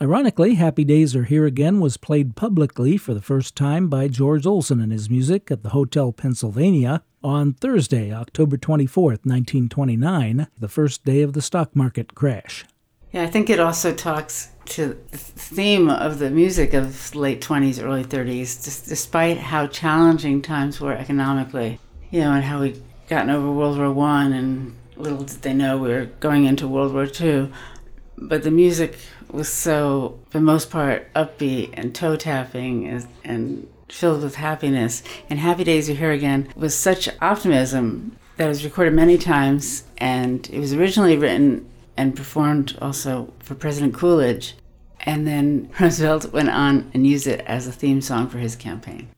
Ironically, 0.00 0.54
Happy 0.54 0.84
Days 0.84 1.16
Are 1.16 1.24
Here 1.24 1.44
Again 1.44 1.80
was 1.80 1.96
played 1.96 2.36
publicly 2.36 2.96
for 2.96 3.14
the 3.14 3.20
first 3.20 3.56
time 3.56 3.88
by 3.88 4.06
George 4.06 4.46
Olsen 4.46 4.80
and 4.80 4.92
his 4.92 5.10
music 5.10 5.50
at 5.50 5.64
the 5.64 5.70
Hotel 5.70 6.12
Pennsylvania 6.12 7.02
on 7.24 7.54
Thursday, 7.54 8.12
October 8.12 8.56
24, 8.56 9.02
1929, 9.24 10.46
the 10.56 10.68
first 10.68 11.04
day 11.04 11.20
of 11.20 11.32
the 11.32 11.42
stock 11.42 11.74
market 11.74 12.14
crash. 12.14 12.64
Yeah, 13.12 13.22
I 13.22 13.26
think 13.26 13.50
it 13.50 13.58
also 13.58 13.92
talks 13.92 14.50
to 14.66 14.96
the 15.10 15.18
theme 15.18 15.90
of 15.90 16.20
the 16.20 16.30
music 16.30 16.74
of 16.74 17.14
late 17.16 17.40
20s, 17.40 17.82
early 17.82 18.04
30s, 18.04 18.64
just 18.64 18.88
despite 18.88 19.38
how 19.38 19.66
challenging 19.66 20.40
times 20.42 20.80
were 20.80 20.92
economically, 20.92 21.80
you 22.10 22.20
know, 22.20 22.32
and 22.32 22.44
how 22.44 22.60
we'd 22.60 22.80
gotten 23.08 23.30
over 23.30 23.50
World 23.50 23.78
War 23.78 23.92
One, 23.92 24.32
and 24.32 24.76
little 24.96 25.24
did 25.24 25.42
they 25.42 25.52
know 25.52 25.76
we 25.76 25.88
were 25.88 26.04
going 26.20 26.44
into 26.44 26.68
World 26.68 26.92
War 26.92 27.06
Two. 27.06 27.50
But 28.16 28.44
the 28.44 28.50
music 28.52 28.96
was 29.28 29.48
so, 29.48 30.20
for 30.28 30.38
the 30.38 30.44
most 30.44 30.70
part, 30.70 31.12
upbeat 31.14 31.70
and 31.72 31.94
toe 31.94 32.14
tapping 32.16 32.86
and, 32.86 33.08
and 33.24 33.68
filled 33.88 34.22
with 34.22 34.36
happiness. 34.36 35.02
And 35.28 35.38
Happy 35.38 35.64
Days 35.64 35.88
Are 35.90 35.94
Here 35.94 36.12
Again 36.12 36.52
was 36.54 36.76
such 36.76 37.08
optimism 37.20 38.16
that 38.36 38.46
was 38.46 38.64
recorded 38.64 38.94
many 38.94 39.18
times. 39.18 39.84
And 39.98 40.48
it 40.50 40.58
was 40.58 40.74
originally 40.74 41.16
written 41.16 41.66
and 41.96 42.16
performed 42.16 42.76
also 42.80 43.32
for 43.40 43.54
President 43.54 43.94
Coolidge. 43.94 44.54
And 45.00 45.26
then 45.26 45.70
Roosevelt 45.80 46.32
went 46.32 46.50
on 46.50 46.90
and 46.94 47.06
used 47.06 47.26
it 47.26 47.40
as 47.46 47.66
a 47.66 47.72
theme 47.72 48.00
song 48.00 48.28
for 48.28 48.38
his 48.38 48.56
campaign. 48.56 49.08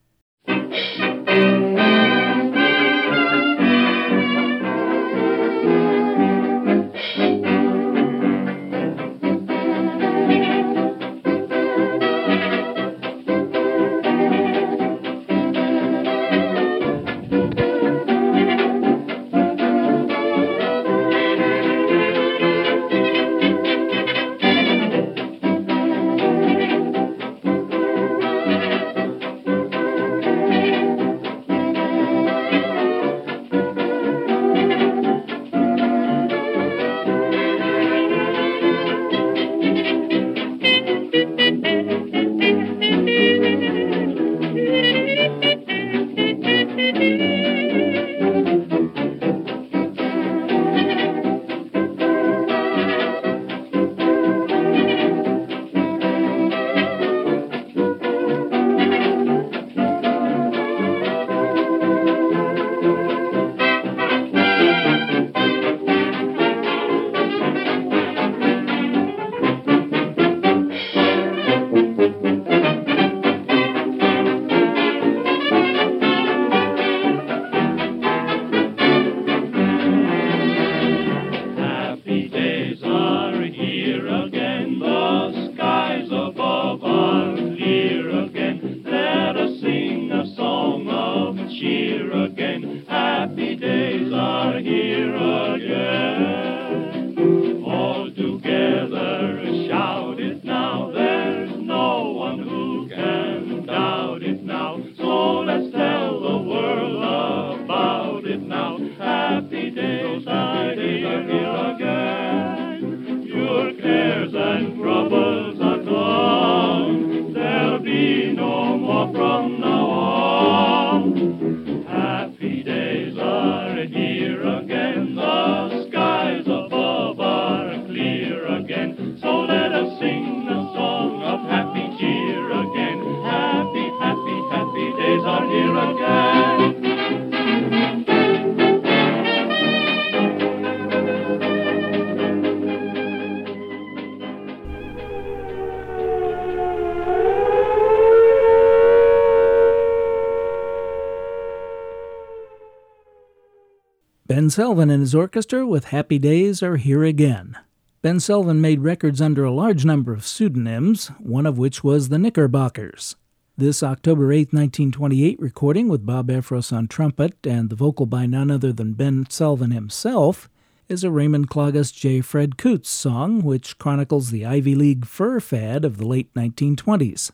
Selvin 154.53 154.91
and 154.93 155.01
his 155.01 155.15
orchestra 155.15 155.67
with 155.67 155.87
Happy 155.87 156.19
Days 156.19 156.62
Are 156.62 156.77
Here 156.77 157.05
Again. 157.05 157.57
Ben 158.03 158.19
Selvin 158.19 158.59
made 158.59 158.83
records 158.83 159.23
under 159.23 159.45
a 159.45 159.51
large 159.51 159.87
number 159.87 160.12
of 160.12 160.27
pseudonyms, 160.27 161.09
one 161.19 161.47
of 161.47 161.57
which 161.57 161.83
was 161.83 162.11
the 162.11 162.19
Knickerbockers. 162.19 163.17
This 163.57 163.83
October 163.83 164.31
8, 164.31 164.53
1928 164.53 165.41
recording 165.41 165.88
with 165.88 166.05
Bob 166.05 166.29
Effros 166.29 166.71
on 166.71 166.87
trumpet 166.87 167.47
and 167.47 167.71
the 167.71 167.77
vocal 167.77 168.05
by 168.05 168.27
none 168.27 168.51
other 168.51 168.75
than 168.75 168.93
Ben 168.93 169.25
Selvin 169.25 169.73
himself 169.73 170.51
is 170.87 171.03
a 171.03 171.11
Raymond 171.11 171.49
Klages 171.49 171.91
J. 171.91 172.21
Fred 172.21 172.59
Coots 172.59 172.91
song 172.91 173.41
which 173.41 173.79
chronicles 173.79 174.31
the 174.31 174.45
Ivy 174.45 174.75
League 174.75 175.07
fur 175.07 175.41
fad 175.41 175.87
of 175.87 175.97
the 175.97 176.07
late 176.07 176.33
1920s. 176.35 177.31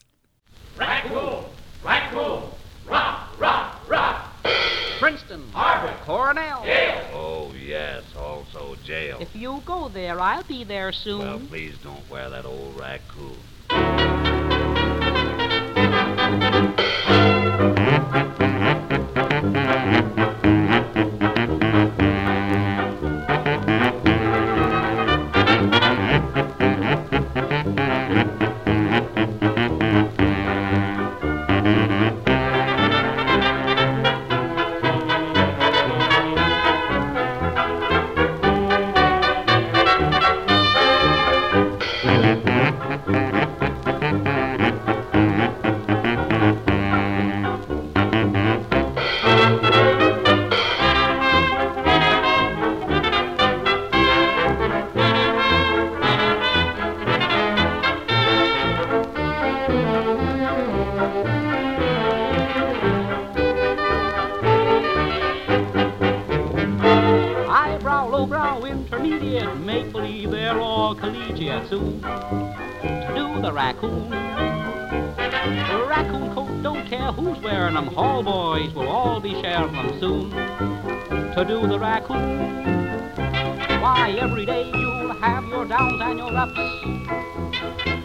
Raccoon! 0.79 1.45
Raccoon! 1.85 2.45
Rock! 2.87 3.41
Rock! 3.41 3.91
Rock! 3.91 4.29
Princeton, 5.01 5.43
Harvard! 5.53 5.97
Cornell. 6.05 6.65
Yale! 6.65 7.05
Oh, 7.13 7.53
yes, 7.53 8.03
also 8.17 8.77
jail. 8.89 9.19
If 9.21 9.37
you 9.37 9.63
go 9.67 9.91
there, 9.91 10.19
I'll 10.19 10.43
be 10.45 10.65
there 10.65 10.93
soon. 10.93 11.19
Well, 11.19 11.41
please 11.41 11.75
don't 11.85 12.11
wear 12.11 12.31
that 12.31 12.47
old 12.47 12.81
raccoon. 12.81 13.37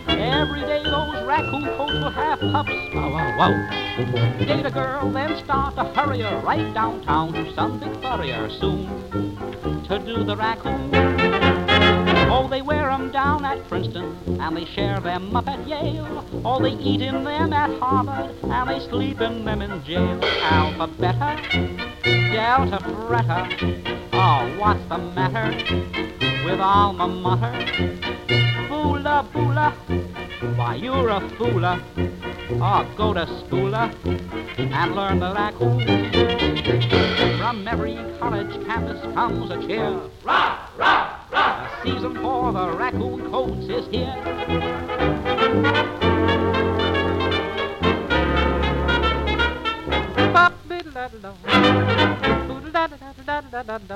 Every 0.07 0.61
day 0.61 0.81
those 0.85 1.25
raccoon 1.25 1.65
coats 1.75 1.91
will 1.91 2.09
have 2.09 2.39
pups. 2.39 2.71
Wow, 2.93 3.11
wow, 3.11 3.37
wow. 3.37 3.51
Date 4.39 4.65
a 4.65 4.71
girl, 4.71 5.11
then 5.11 5.37
start 5.43 5.75
to 5.75 5.83
hurry 5.83 6.21
her 6.21 6.39
right 6.39 6.73
downtown 6.73 7.33
to 7.33 7.53
some 7.53 7.81
big 7.81 7.91
furrier 8.01 8.49
soon 8.61 8.87
to 9.89 9.99
do 9.99 10.23
the 10.23 10.37
raccoon. 10.37 10.89
Oh, 12.31 12.47
they 12.49 12.61
wear 12.61 12.89
'em 12.89 13.11
down 13.11 13.43
at 13.43 13.67
Princeton, 13.67 14.15
and 14.39 14.55
they 14.55 14.65
share 14.65 15.01
them 15.01 15.35
up 15.35 15.49
at 15.49 15.67
Yale. 15.67 16.23
Oh, 16.45 16.61
they 16.61 16.71
eat 16.71 17.01
in 17.01 17.25
them 17.25 17.51
at 17.51 17.77
Harvard, 17.77 18.33
and 18.43 18.69
they 18.69 18.79
sleep 18.79 19.19
in 19.19 19.43
them 19.43 19.61
in 19.61 19.83
jail. 19.83 20.19
Alpha, 20.43 20.87
beta, 20.87 21.37
delta, 22.31 22.79
bretta. 22.79 23.92
Oh, 24.15 24.55
what's 24.59 24.87
the 24.89 24.99
matter 24.99 25.49
with 26.45 26.59
alma 26.59 27.07
mater? 27.07 27.51
Boola, 28.69 29.25
boola, 29.33 29.73
why 30.55 30.75
you're 30.75 31.09
a 31.09 31.19
fooler. 31.31 31.81
Oh, 32.61 32.85
go 32.95 33.15
to 33.15 33.25
schooler 33.25 33.91
and 34.59 34.95
learn 34.95 35.19
the 35.19 35.33
raccoon. 35.33 35.87
From 37.39 37.67
every 37.67 37.95
college 38.19 38.53
campus 38.67 39.01
comes 39.15 39.49
a 39.49 39.59
cheer. 39.65 39.99
Rock! 40.23 40.69
Rock! 40.77 41.31
Rock! 41.31 41.81
The 41.83 41.95
season 41.95 42.13
for 42.13 42.53
the 42.53 42.71
raccoon 42.71 43.31
coats 43.31 43.65
is 43.67 43.87
here. 43.87 44.13
Bop-diddle-da-da-da. 53.33 53.95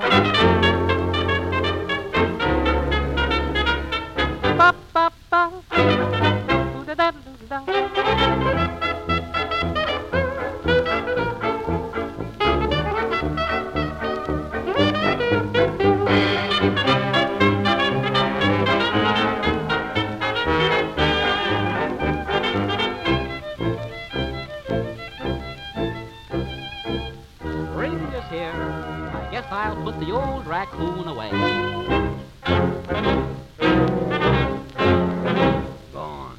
Bop-bop-ba. 4.58 5.42
Boodle-da-da-da-da. 6.74 7.87
The 29.98 30.12
old 30.12 30.46
raccoon 30.46 31.08
away. 31.08 31.30
Gone. 35.92 36.38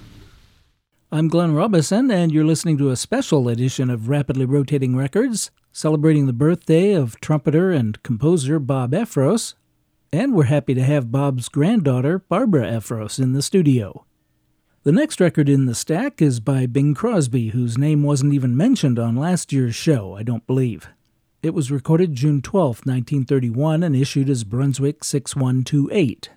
I'm 1.12 1.28
Glenn 1.28 1.54
Robison, 1.54 2.10
and 2.10 2.32
you're 2.32 2.46
listening 2.46 2.78
to 2.78 2.90
a 2.90 2.96
special 2.96 3.50
edition 3.50 3.90
of 3.90 4.08
Rapidly 4.08 4.46
Rotating 4.46 4.96
Records, 4.96 5.52
celebrating 5.74 6.26
the 6.26 6.32
birthday 6.32 6.94
of 6.94 7.20
trumpeter 7.20 7.72
and 7.72 8.02
composer 8.02 8.60
Bob 8.60 8.94
Effros. 8.94 9.56
And 10.14 10.34
we're 10.34 10.46
happy 10.46 10.74
to 10.74 10.84
have 10.84 11.12
Bob's 11.12 11.50
granddaughter, 11.50 12.20
Barbara 12.20 12.66
Effros, 12.66 13.20
in 13.22 13.34
the 13.34 13.42
studio. 13.42 14.06
The 14.84 14.94
next 14.94 15.20
record 15.20 15.50
in 15.50 15.66
the 15.66 15.76
stack 15.76 16.22
is 16.22 16.40
by 16.40 16.66
Bing 16.66 16.94
Crosby, 16.94 17.50
whose 17.50 17.78
name 17.78 18.04
wasn't 18.04 18.34
even 18.34 18.56
mentioned 18.56 18.98
on 18.98 19.18
last 19.18 19.52
year's 19.52 19.76
show, 19.76 20.16
I 20.16 20.24
don't 20.24 20.48
believe. 20.48 20.88
It 21.42 21.54
was 21.54 21.72
recorded 21.72 22.16
June 22.16 22.42
12, 22.42 22.86
1931, 22.86 23.82
and 23.82 23.96
issued 23.96 24.30
as 24.30 24.44
Brunswick 24.44 25.06
6128. 25.06 26.32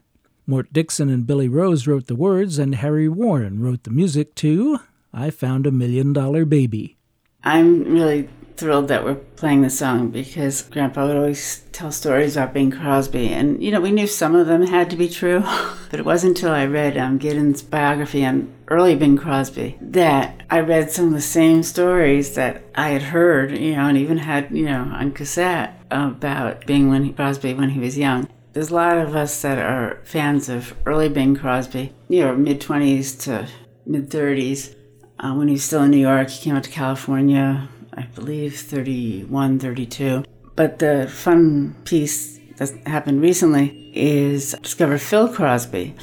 Mort 0.47 0.73
Dixon 0.73 1.09
and 1.09 1.27
Billy 1.27 1.49
Rose 1.49 1.89
wrote 1.89 2.07
the 2.07 2.15
words, 2.15 2.57
and 2.57 2.77
Harry 2.77 3.09
Warren 3.09 3.61
wrote 3.61 3.83
the 3.83 3.91
music 3.91 4.37
to 4.37 4.79
I 5.13 5.31
Found 5.31 5.67
a 5.67 5.73
Million 5.73 6.13
Dollar 6.13 6.45
Baby. 6.45 6.99
I'm 7.43 7.83
really 7.83 8.29
thrilled 8.57 8.89
that 8.89 9.05
we're 9.05 9.15
playing 9.15 9.63
the 9.63 9.71
song 9.71 10.11
because 10.11 10.63
Grandpa 10.63 11.07
would 11.07 11.17
always 11.17 11.63
tell 11.73 11.91
stories 11.93 12.37
about 12.37 12.53
Bing 12.53 12.71
Crosby. 12.71 13.29
And, 13.29 13.63
you 13.63 13.71
know, 13.71 13.81
we 13.81 13.91
knew 13.91 14.07
some 14.07 14.35
of 14.35 14.47
them 14.47 14.67
had 14.67 14.91
to 14.91 14.97
be 14.97 15.09
true, 15.09 15.41
but 15.91 16.01
it 16.01 16.07
wasn't 16.07 16.37
until 16.39 16.53
I 16.53 16.67
read 16.67 16.97
um, 16.97 17.19
Giddins' 17.19 17.69
biography 17.69 18.25
on 18.25 18.53
early 18.69 18.95
Bing 18.95 19.17
Crosby 19.17 19.77
that 19.81 20.43
I 20.51 20.61
read 20.61 20.91
some 20.91 21.09
of 21.09 21.13
the 21.13 21.21
same 21.21 21.63
stories 21.63 22.35
that 22.35 22.63
I 22.75 22.91
had 22.91 23.03
heard, 23.03 23.57
you 23.57 23.75
know, 23.75 23.89
and 23.89 23.99
even 23.99 24.19
had, 24.19 24.51
you 24.51 24.65
know, 24.65 24.91
on 24.93 25.13
cassette 25.13 25.79
about 25.91 26.67
Bing 26.67 26.89
when 26.89 27.13
Crosby 27.15 27.55
when 27.55 27.71
he 27.71 27.81
was 27.81 27.99
young. 27.99 28.29
There's 28.53 28.71
a 28.71 28.75
lot 28.75 28.99
of 28.99 29.17
us 29.17 29.41
that 29.43 29.59
are 29.59 30.01
fans 30.05 30.49
of 30.49 30.75
early 30.85 31.09
Bing 31.09 31.37
Crosby, 31.37 31.93
you 32.09 32.21
know, 32.21 32.37
mid 32.37 32.61
20s 32.61 33.19
to 33.25 33.49
mid 33.87 34.11
30s. 34.11 34.75
Uh, 35.19 35.35
when 35.35 35.49
he 35.49 35.55
was 35.55 35.65
still 35.65 35.85
in 35.85 35.91
New 35.91 35.99
York, 35.99 36.29
he 36.29 36.43
came 36.43 36.57
out 36.57 36.65
to 36.65 36.71
California, 36.71 37.69
I 37.95 38.03
believe 38.03 38.59
31, 38.59 39.59
32. 39.59 40.25
But 40.57 40.79
the 40.79 41.09
fun 41.13 41.77
piece 41.85 42.39
that 42.57 42.71
happened 42.87 43.21
recently 43.21 43.91
is 43.95 44.55
discover 44.63 44.99
Phil 44.99 45.29
Crosby, 45.29 45.95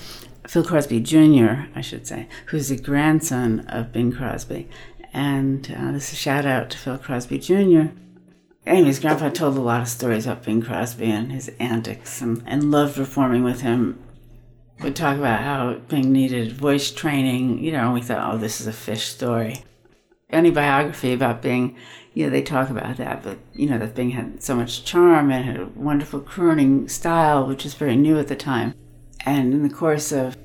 Phil 0.48 0.64
Crosby 0.64 1.00
Jr., 1.00 1.68
I 1.76 1.82
should 1.82 2.08
say, 2.08 2.28
who's 2.48 2.70
the 2.70 2.78
grandson 2.78 3.62
of 3.68 3.92
Bing 3.92 4.12
Crosby. 4.12 4.68
And 5.14 5.76
uh, 5.78 5.92
this 5.92 6.08
is 6.08 6.14
a 6.14 6.16
shout 6.16 6.46
out 6.46 6.70
to 6.72 6.78
Phil 6.78 6.98
Crosby 6.98 7.40
Jr. 7.40 7.88
Anyways, 8.66 9.00
Grandpa 9.00 9.30
told 9.30 9.58
a 9.58 9.62
lot 9.62 9.82
of 9.82 9.88
stories 9.88 10.28
about 10.28 10.44
Bing 10.44 10.62
Crosby 10.62 11.10
and 11.10 11.32
his 11.32 11.50
antics 11.60 12.22
and, 12.22 12.44
and 12.46 12.70
loved 12.70 12.96
performing 12.96 13.44
with 13.44 13.62
him. 13.62 13.98
Would 14.82 14.96
talk 14.96 15.18
about 15.18 15.42
how 15.42 15.74
Bing 15.88 16.12
needed 16.12 16.54
voice 16.54 16.92
training, 16.92 17.64
you 17.64 17.72
know, 17.72 17.86
and 17.86 17.94
we 17.94 18.02
thought, 18.02 18.34
oh, 18.34 18.38
this 18.38 18.62
is 18.62 18.68
a 18.68 18.74
fish 18.74 19.06
story. 19.08 19.64
Any 20.30 20.52
biography 20.52 21.14
about 21.14 21.42
Bing, 21.42 21.76
you 22.14 22.26
know, 22.26 22.30
they 22.30 22.42
talk 22.42 22.70
about 22.70 22.98
that, 22.98 23.24
but 23.24 23.38
you 23.54 23.70
know, 23.70 23.78
that 23.78 23.96
Bing 23.96 24.12
had 24.12 24.44
so 24.44 24.56
much 24.56 24.84
charm 24.84 25.32
and 25.32 25.46
had 25.46 25.60
a 25.60 25.66
wonderful 25.76 26.20
crooning 26.20 26.88
style, 26.88 27.46
which 27.46 27.64
was 27.64 27.74
very 27.74 27.96
new 27.96 28.20
at 28.20 28.28
the 28.28 28.36
time. 28.36 28.74
And 29.26 29.54
in 29.54 29.64
the 29.64 29.74
course 29.74 30.12
of 30.12 30.36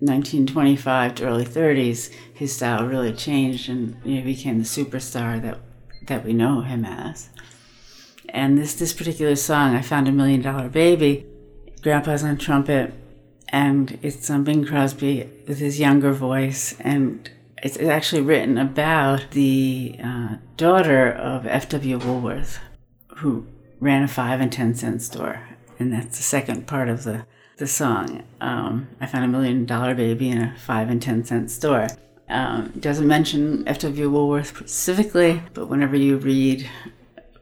1925 0.00 1.16
to 1.16 1.26
early 1.26 1.44
30s, 1.44 2.12
his 2.32 2.54
style 2.54 2.86
really 2.86 3.12
changed 3.12 3.68
and 3.68 3.96
you 4.04 4.18
know, 4.18 4.24
became 4.24 4.58
the 4.58 4.64
superstar 4.64 5.40
that 5.42 5.58
that 6.06 6.24
we 6.24 6.32
know 6.32 6.62
him 6.62 6.84
as. 6.84 7.28
And 8.28 8.58
this 8.58 8.74
this 8.74 8.92
particular 8.92 9.36
song, 9.36 9.74
I 9.74 9.82
found 9.82 10.08
a 10.08 10.12
million 10.12 10.42
dollar 10.42 10.68
baby. 10.68 11.26
Grandpa's 11.82 12.24
on 12.24 12.38
trumpet, 12.38 12.92
and 13.50 13.98
it's 14.02 14.28
on 14.30 14.44
Bing 14.44 14.64
Crosby 14.64 15.28
with 15.46 15.58
his 15.58 15.78
younger 15.78 16.12
voice, 16.12 16.74
and 16.80 17.30
it's 17.62 17.78
actually 17.78 18.22
written 18.22 18.58
about 18.58 19.30
the 19.32 19.96
uh, 20.02 20.36
daughter 20.56 21.10
of 21.10 21.46
F.W. 21.46 21.98
Woolworth, 21.98 22.58
who 23.16 23.46
ran 23.80 24.02
a 24.02 24.08
five 24.08 24.40
and 24.40 24.52
ten 24.52 24.74
cent 24.74 25.02
store, 25.02 25.48
and 25.78 25.92
that's 25.92 26.16
the 26.16 26.22
second 26.22 26.66
part 26.66 26.88
of 26.88 27.04
the 27.04 27.26
the 27.56 27.66
song. 27.66 28.22
Um, 28.40 28.88
I 29.00 29.06
found 29.06 29.24
a 29.24 29.28
million 29.28 29.66
dollar 29.66 29.94
baby 29.94 30.30
in 30.30 30.38
a 30.40 30.56
five 30.56 30.88
and 30.88 31.02
ten 31.02 31.24
cent 31.24 31.50
store. 31.50 31.88
Um, 32.28 32.72
doesn't 32.78 33.06
mention 33.06 33.66
F.W. 33.66 34.10
Woolworth 34.10 34.48
specifically, 34.48 35.42
but 35.54 35.66
whenever 35.66 35.96
you 35.96 36.18
read 36.18 36.68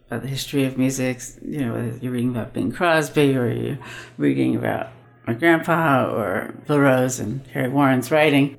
about 0.07 0.23
the 0.23 0.29
history 0.29 0.65
of 0.65 0.79
music, 0.79 1.21
you 1.45 1.61
know, 1.61 1.73
whether 1.73 1.99
you're 1.99 2.13
reading 2.13 2.31
about 2.31 2.53
Bing 2.53 2.71
Crosby 2.71 3.37
or 3.37 3.51
you're 3.51 3.79
reading 4.17 4.55
about 4.55 4.89
my 5.27 5.35
grandpa 5.35 6.09
or 6.09 6.55
Bill 6.67 6.79
Rose 6.79 7.19
and 7.19 7.45
Harry 7.49 7.69
Warren's 7.69 8.13
writing, 8.13 8.57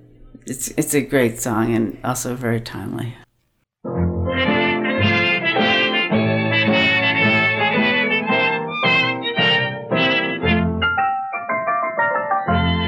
it's, 0.50 0.70
it's 0.78 0.94
a 0.94 1.02
great 1.02 1.42
song 1.42 1.76
and 1.76 1.98
also 2.04 2.36
very 2.36 2.62
timely. 2.62 3.16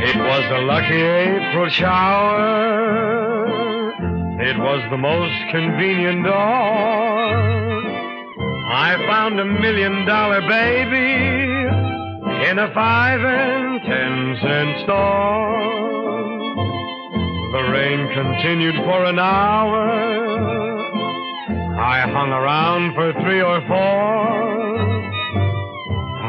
It 0.07 0.15
was 0.15 0.45
a 0.51 0.61
lucky 0.61 1.01
April 1.01 1.69
shower. 1.69 2.69
It 4.41 4.57
was 4.57 4.81
the 4.89 4.97
most 4.97 5.51
convenient 5.51 6.23
dawn. 6.23 7.85
I 8.71 8.95
found 9.07 9.39
a 9.39 9.45
million 9.45 10.05
dollar 10.05 10.41
baby 10.41 11.67
in 12.49 12.57
a 12.57 12.73
five 12.73 13.19
and 13.19 13.81
ten 13.81 14.37
cent 14.41 14.83
store. 14.85 15.88
The 17.51 17.63
rain 17.63 18.07
continued 18.13 18.75
for 18.75 19.05
an 19.05 19.17
hour. 19.17 19.89
I 21.79 22.01
hung 22.01 22.29
around 22.29 22.93
for 22.93 23.11
three 23.23 23.41
or 23.41 23.59
four. 23.65 24.77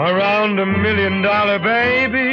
Around 0.00 0.58
a 0.58 0.64
million 0.64 1.20
dollar 1.20 1.58
baby 1.58 2.32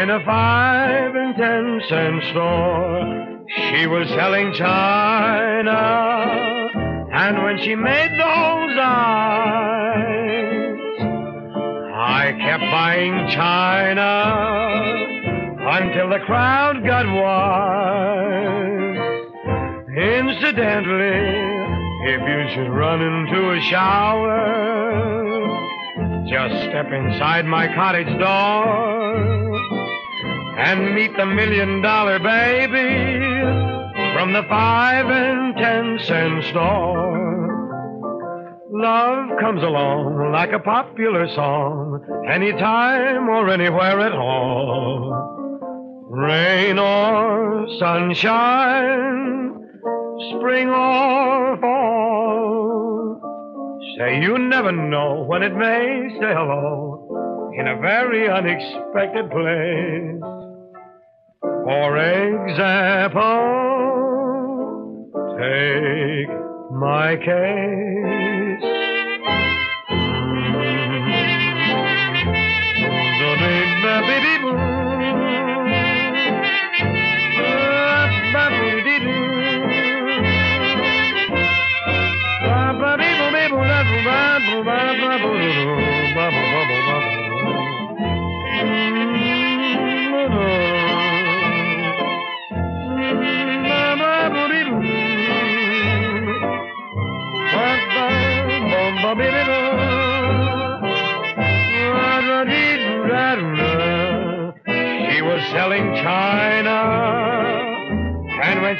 in 0.00 0.08
a 0.08 0.24
five 0.24 1.14
and 1.14 1.36
ten 1.36 1.82
cent 1.90 2.24
store. 2.30 3.44
She 3.68 3.86
was 3.86 4.08
selling 4.08 4.54
china, 4.54 5.76
and 7.12 7.42
when 7.42 7.58
she 7.58 7.74
made 7.74 8.12
those 8.12 8.78
eyes, 8.80 9.92
I 11.92 12.32
kept 12.40 12.62
buying 12.72 13.28
china 13.28 15.01
until 15.72 16.10
the 16.10 16.18
crowd 16.26 16.84
got 16.84 17.06
wise. 17.06 18.42
Incidentally, 19.96 21.24
if 22.12 22.20
you 22.28 22.40
should 22.54 22.70
run 22.70 23.00
into 23.00 23.52
a 23.52 23.60
shower, 23.70 24.36
just 26.28 26.54
step 26.68 26.92
inside 26.92 27.46
my 27.46 27.66
cottage 27.74 28.18
door 28.18 29.52
and 30.58 30.94
meet 30.94 31.16
the 31.16 31.24
million 31.24 31.80
dollar 31.80 32.18
baby 32.18 33.40
from 34.14 34.34
the 34.34 34.42
five 34.50 35.06
and 35.06 35.56
ten 35.56 35.98
cent 36.06 36.44
store. 36.50 37.30
Love 38.74 39.38
comes 39.40 39.62
along 39.62 40.32
like 40.32 40.52
a 40.52 40.58
popular 40.58 41.28
song, 41.34 42.04
anytime 42.30 43.26
or 43.30 43.48
anywhere 43.48 44.00
at 44.00 44.12
all. 44.12 45.31
Rain 46.14 46.78
or 46.78 47.66
sunshine, 47.78 49.54
spring 50.28 50.68
or 50.68 51.56
fall. 51.58 53.16
Say 53.96 54.20
you 54.20 54.36
never 54.36 54.72
know 54.72 55.24
when 55.26 55.42
it 55.42 55.56
may 55.56 56.10
say 56.20 56.34
hello 56.34 57.50
in 57.58 57.66
a 57.66 57.78
very 57.80 58.28
unexpected 58.28 59.30
place. 59.30 60.20
For 61.40 61.96
example, 61.96 63.22
take 65.38 66.28
my 66.72 67.16
case. 67.16 68.32
She 74.62 74.71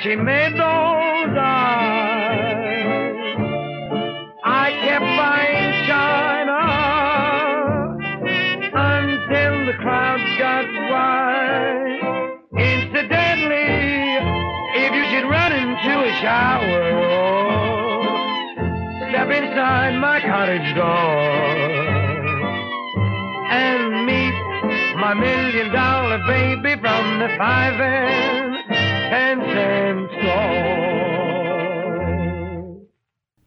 she 0.02 0.16
made 0.16 0.54
those 0.54 1.36
eyes, 1.38 2.56
I 4.44 4.70
kept 4.82 5.04
buying 5.04 5.86
china 5.86 6.62
until 8.74 9.66
the 9.66 9.74
crowds 9.78 10.38
got 10.38 10.66
wide. 10.90 12.00
Incidentally, 12.58 14.18
if 14.74 14.92
you 14.92 15.04
should 15.10 15.28
run 15.30 15.52
into 15.52 15.92
a 16.00 16.12
shower, 16.20 16.84
step 19.08 19.30
inside 19.30 19.94
my 20.00 20.20
cottage 20.20 20.74
door 20.74 21.20
and 23.52 24.04
meet 24.04 24.34
my 24.96 25.14
million 25.14 25.70
dollar 25.72 26.18
baby 26.26 26.74
from 26.80 27.20
the 27.20 27.28
five 27.38 27.80
and 27.80 28.42
ten 29.12 29.40
cent 29.54 29.91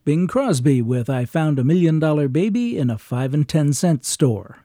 Bing 0.06 0.28
Crosby 0.28 0.82
with 0.82 1.10
I 1.10 1.24
Found 1.24 1.58
a 1.58 1.64
Million 1.64 1.98
Dollar 1.98 2.28
Baby 2.28 2.78
in 2.78 2.90
a 2.90 2.96
5 2.96 3.34
and 3.34 3.48
10 3.48 3.72
cent 3.72 4.04
store. 4.04 4.58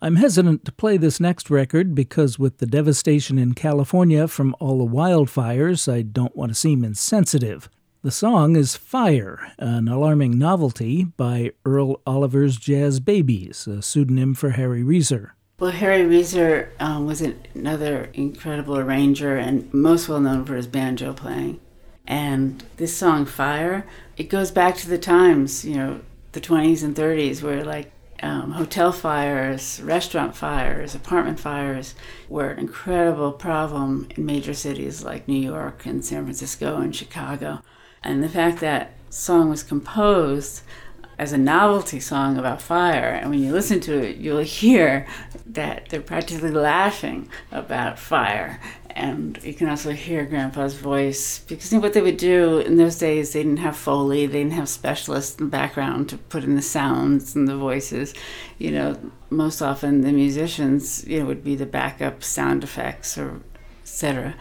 I'm 0.00 0.14
hesitant 0.14 0.64
to 0.64 0.70
play 0.70 0.96
this 0.96 1.18
next 1.18 1.50
record 1.50 1.92
because, 1.92 2.38
with 2.38 2.58
the 2.58 2.66
devastation 2.66 3.36
in 3.36 3.54
California 3.54 4.28
from 4.28 4.54
all 4.60 4.78
the 4.78 4.84
wildfires, 4.84 5.92
I 5.92 6.02
don't 6.02 6.36
want 6.36 6.52
to 6.52 6.54
seem 6.54 6.84
insensitive. 6.84 7.68
The 8.02 8.12
song 8.12 8.54
is 8.54 8.76
Fire, 8.76 9.54
an 9.58 9.88
alarming 9.88 10.38
novelty 10.38 11.06
by 11.16 11.50
Earl 11.64 12.00
Oliver's 12.06 12.56
Jazz 12.56 13.00
Babies, 13.00 13.66
a 13.66 13.82
pseudonym 13.82 14.34
for 14.34 14.50
Harry 14.50 14.84
Reser. 14.84 15.30
Well, 15.58 15.72
Harry 15.72 16.04
Reser 16.04 16.68
um, 16.78 17.06
was 17.06 17.20
another 17.56 18.08
incredible 18.14 18.78
arranger 18.78 19.36
and 19.36 19.74
most 19.74 20.08
well 20.08 20.20
known 20.20 20.44
for 20.44 20.54
his 20.54 20.68
banjo 20.68 21.12
playing. 21.12 21.58
And 22.08 22.64
this 22.78 22.96
song, 22.96 23.26
Fire, 23.26 23.86
it 24.16 24.30
goes 24.30 24.50
back 24.50 24.76
to 24.76 24.88
the 24.88 24.96
times, 24.96 25.62
you 25.62 25.76
know, 25.76 26.00
the 26.32 26.40
20s 26.40 26.82
and 26.82 26.96
30s, 26.96 27.42
where 27.42 27.62
like 27.62 27.92
um, 28.22 28.52
hotel 28.52 28.92
fires, 28.92 29.80
restaurant 29.82 30.34
fires, 30.34 30.94
apartment 30.94 31.38
fires 31.38 31.94
were 32.28 32.48
an 32.48 32.60
incredible 32.60 33.30
problem 33.30 34.08
in 34.16 34.24
major 34.24 34.54
cities 34.54 35.04
like 35.04 35.28
New 35.28 35.38
York 35.38 35.84
and 35.84 36.02
San 36.02 36.24
Francisco 36.24 36.78
and 36.78 36.96
Chicago. 36.96 37.60
And 38.02 38.24
the 38.24 38.28
fact 38.28 38.60
that 38.60 38.94
song 39.10 39.50
was 39.50 39.62
composed 39.62 40.62
as 41.18 41.32
a 41.32 41.38
novelty 41.38 41.98
song 42.00 42.38
about 42.38 42.62
fire. 42.62 43.10
And 43.10 43.30
when 43.30 43.40
you 43.40 43.52
listen 43.52 43.80
to 43.80 43.98
it, 43.98 44.16
you'll 44.16 44.38
hear 44.38 45.06
that 45.44 45.88
they're 45.88 46.00
practically 46.00 46.52
laughing 46.52 47.28
about 47.50 47.98
fire. 47.98 48.60
And 48.90 49.38
you 49.42 49.54
can 49.54 49.68
also 49.68 49.92
hear 49.92 50.24
Grandpa's 50.24 50.74
voice 50.74 51.40
because 51.40 51.72
you 51.72 51.78
know, 51.78 51.82
what 51.82 51.92
they 51.92 52.02
would 52.02 52.16
do 52.16 52.58
in 52.58 52.76
those 52.76 52.98
days, 52.98 53.32
they 53.32 53.42
didn't 53.42 53.58
have 53.58 53.76
Foley, 53.76 54.26
they 54.26 54.38
didn't 54.38 54.54
have 54.54 54.68
specialists 54.68 55.38
in 55.38 55.46
the 55.46 55.50
background 55.50 56.08
to 56.08 56.18
put 56.18 56.42
in 56.42 56.56
the 56.56 56.62
sounds 56.62 57.36
and 57.36 57.46
the 57.46 57.56
voices. 57.56 58.14
You 58.58 58.72
know, 58.72 59.12
most 59.30 59.62
often 59.62 60.00
the 60.00 60.12
musicians, 60.12 61.06
you 61.06 61.20
know, 61.20 61.26
would 61.26 61.44
be 61.44 61.54
the 61.54 61.66
backup 61.66 62.24
sound 62.24 62.64
effects 62.64 63.16
or 63.16 63.40
etc. 63.82 64.34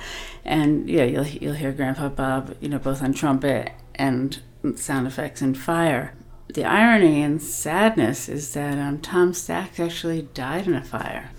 And 0.44 0.90
yeah, 0.90 1.04
you'll 1.04 1.28
you'll 1.28 1.54
hear 1.54 1.72
Grandpa 1.72 2.10
Bob, 2.10 2.56
you 2.60 2.70
know, 2.70 2.80
both 2.80 3.04
on 3.04 3.14
trumpet 3.14 3.72
and 3.96 4.40
sound 4.76 5.08
effects 5.08 5.42
and 5.42 5.58
fire 5.58 6.14
the 6.54 6.64
irony 6.64 7.22
and 7.22 7.42
sadness 7.42 8.30
is 8.30 8.54
that 8.54 8.78
um, 8.78 9.00
Tom 9.00 9.34
Stacks 9.34 9.80
actually 9.80 10.24
died 10.34 10.68
in 10.68 10.74
a 10.74 10.84
fire. 10.84 11.32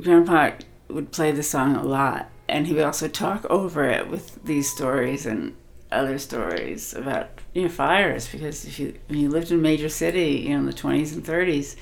Grandpa 0.00 0.52
would 0.88 1.12
play 1.12 1.32
the 1.32 1.42
song 1.42 1.76
a 1.76 1.82
lot, 1.82 2.30
and 2.48 2.66
he 2.66 2.74
would 2.74 2.84
also 2.84 3.08
talk 3.08 3.44
over 3.46 3.84
it 3.84 4.08
with 4.08 4.42
these 4.44 4.70
stories 4.70 5.26
and 5.26 5.54
other 5.90 6.18
stories 6.18 6.92
about 6.92 7.30
you 7.54 7.62
know 7.62 7.68
fires 7.68 8.28
because 8.28 8.66
if 8.66 8.78
you 8.78 8.94
when 9.06 9.18
you 9.18 9.28
lived 9.28 9.50
in 9.50 9.58
a 9.58 9.62
major 9.62 9.88
city, 9.88 10.44
you 10.46 10.50
know 10.50 10.58
in 10.58 10.66
the 10.66 10.72
20s 10.72 11.12
and 11.12 11.24
30s. 11.24 11.76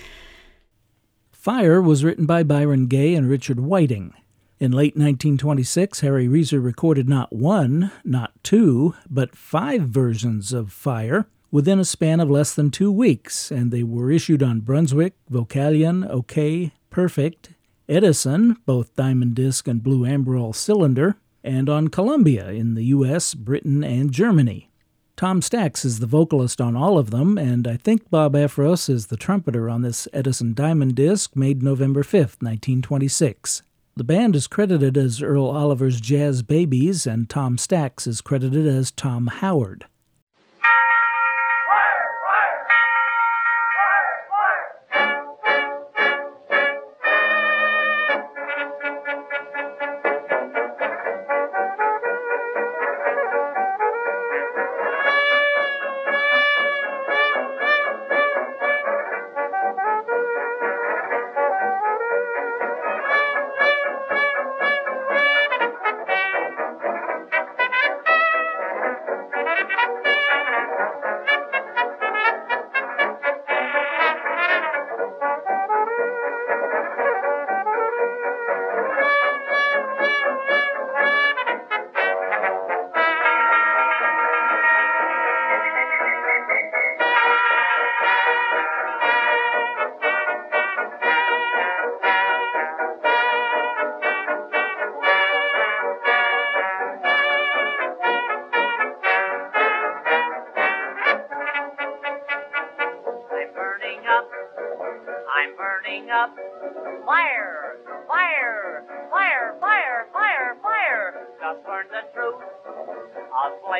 Fire 1.33 1.81
was 1.81 2.05
written 2.05 2.27
by 2.27 2.43
Byron 2.43 2.87
Gay 2.87 3.15
and 3.15 3.29
Richard 3.29 3.61
Whiting. 3.61 4.13
In 4.59 4.73
late 4.73 4.97
1926, 4.97 6.01
Harry 6.01 6.27
Reser 6.27 6.65
recorded 6.65 7.09
not 7.09 7.33
one, 7.33 7.93
not 8.05 8.33
two, 8.43 8.95
but 9.09 9.37
five 9.37 9.83
versions 9.83 10.53
of 10.53 10.73
Fire 10.73 11.29
within 11.51 11.79
a 11.79 11.85
span 11.85 12.21
of 12.21 12.31
less 12.31 12.55
than 12.55 12.71
two 12.71 12.91
weeks, 12.91 13.51
and 13.51 13.71
they 13.71 13.83
were 13.83 14.11
issued 14.11 14.43
on 14.43 14.61
Brunswick, 14.61 15.15
Vocalion, 15.31 16.11
Okeh, 16.11 16.73
Perfect, 16.91 17.51
Edison, 17.89 18.57
both 18.67 18.95
diamond 18.97 19.35
disc 19.35 19.69
and 19.69 19.83
blue 19.83 20.01
amberol 20.01 20.55
cylinder, 20.55 21.17
and 21.45 21.69
on 21.69 21.89
Columbia 21.89 22.51
in 22.51 22.75
the 22.75 22.85
US, 22.87 23.35
Britain, 23.35 23.85
and 23.85 24.11
Germany. 24.11 24.71
Tom 25.17 25.41
Stacks 25.41 25.85
is 25.85 26.01
the 26.01 26.07
vocalist 26.07 26.61
on 26.61 26.77
all 26.77 26.99
of 26.99 27.11
them, 27.11 27.39
and 27.39 27.67
I 27.67 27.77
think 27.77 28.11
Bob 28.11 28.35
Effros 28.35 28.91
is 28.91 29.07
the 29.07 29.17
trumpeter 29.17 29.71
on 29.71 29.81
this 29.81 30.07
Edison 30.13 30.53
diamond 30.53 30.95
disc 30.95 31.35
made 31.35 31.63
November 31.63 32.03
5, 32.03 32.13
1926. 32.41 33.63
The 33.97 34.05
band 34.05 34.37
is 34.37 34.47
credited 34.47 34.99
as 34.99 35.23
Earl 35.23 35.47
Oliver's 35.47 36.03
Jazz 36.03 36.43
Babies, 36.43 37.07
and 37.07 37.31
Tom 37.31 37.57
Stacks 37.57 38.07
is 38.07 38.21
credited 38.21 38.67
as 38.67 38.91
Tom 38.91 39.29
Howard. 39.29 39.87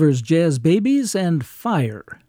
Oliver's 0.00 0.22
Jazz 0.22 0.58
Babies 0.58 1.14
and 1.14 1.44
Fire. 1.44 2.22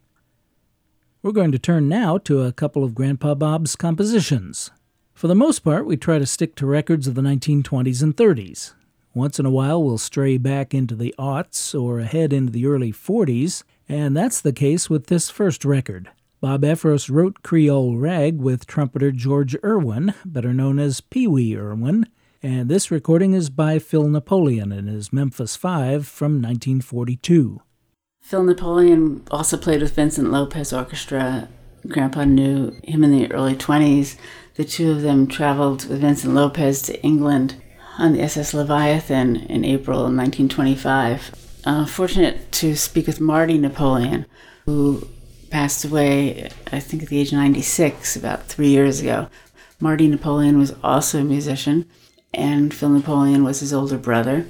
We're 1.22 1.32
going 1.32 1.52
to 1.52 1.58
turn 1.58 1.88
now 1.88 2.18
to 2.18 2.42
a 2.42 2.52
couple 2.52 2.84
of 2.84 2.94
Grandpa 2.94 3.34
Bob's 3.34 3.76
compositions. 3.76 4.70
For 5.14 5.26
the 5.26 5.34
most 5.34 5.60
part, 5.60 5.86
we 5.86 5.96
try 5.96 6.18
to 6.18 6.26
stick 6.26 6.54
to 6.56 6.66
records 6.66 7.06
of 7.06 7.14
the 7.14 7.22
1920s 7.22 8.02
and 8.02 8.14
30s. 8.14 8.74
Once 9.14 9.40
in 9.40 9.46
a 9.46 9.50
while, 9.50 9.82
we'll 9.82 9.96
stray 9.96 10.36
back 10.36 10.74
into 10.74 10.94
the 10.94 11.14
aughts 11.18 11.74
or 11.74 11.98
ahead 11.98 12.34
into 12.34 12.52
the 12.52 12.66
early 12.66 12.92
40s, 12.92 13.62
and 13.88 14.14
that's 14.14 14.42
the 14.42 14.52
case 14.52 14.90
with 14.90 15.06
this 15.06 15.30
first 15.30 15.64
record. 15.64 16.10
Bob 16.42 16.60
Effros 16.64 17.08
wrote 17.10 17.42
Creole 17.42 17.96
Rag 17.96 18.36
with 18.38 18.66
trumpeter 18.66 19.12
George 19.12 19.56
Irwin, 19.64 20.12
better 20.26 20.52
known 20.52 20.78
as 20.78 21.00
Pee 21.00 21.26
Wee 21.26 21.56
Irwin, 21.56 22.06
and 22.42 22.68
this 22.68 22.90
recording 22.90 23.34
is 23.34 23.50
by 23.50 23.78
Phil 23.78 24.08
Napoleon 24.08 24.72
in 24.72 24.88
his 24.88 25.12
Memphis 25.12 25.54
Five 25.54 26.08
from 26.08 26.42
1942. 26.42 27.60
Phil 28.20 28.42
Napoleon 28.42 29.22
also 29.30 29.56
played 29.56 29.80
with 29.80 29.94
Vincent 29.94 30.32
Lopez 30.32 30.72
Orchestra. 30.72 31.48
Grandpa 31.86 32.24
knew 32.24 32.76
him 32.82 33.04
in 33.04 33.12
the 33.12 33.30
early 33.30 33.54
20s. 33.54 34.16
The 34.54 34.64
two 34.64 34.90
of 34.90 35.02
them 35.02 35.28
traveled 35.28 35.86
with 35.86 36.00
Vincent 36.00 36.34
Lopez 36.34 36.82
to 36.82 37.00
England 37.02 37.62
on 37.96 38.12
the 38.12 38.22
SS 38.22 38.54
Leviathan 38.54 39.36
in 39.36 39.64
April 39.64 40.00
1925. 40.00 41.60
Uh, 41.64 41.86
fortunate 41.86 42.50
to 42.52 42.74
speak 42.74 43.06
with 43.06 43.20
Marty 43.20 43.56
Napoleon, 43.56 44.26
who 44.66 45.06
passed 45.50 45.84
away, 45.84 46.50
I 46.72 46.80
think, 46.80 47.04
at 47.04 47.08
the 47.08 47.20
age 47.20 47.28
of 47.28 47.38
96, 47.38 48.16
about 48.16 48.46
three 48.46 48.68
years 48.68 49.00
ago. 49.00 49.28
Marty 49.78 50.08
Napoleon 50.08 50.58
was 50.58 50.74
also 50.82 51.20
a 51.20 51.24
musician, 51.24 51.88
and 52.34 52.72
Phil 52.72 52.88
Napoleon 52.88 53.44
was 53.44 53.60
his 53.60 53.72
older 53.72 53.98
brother. 53.98 54.46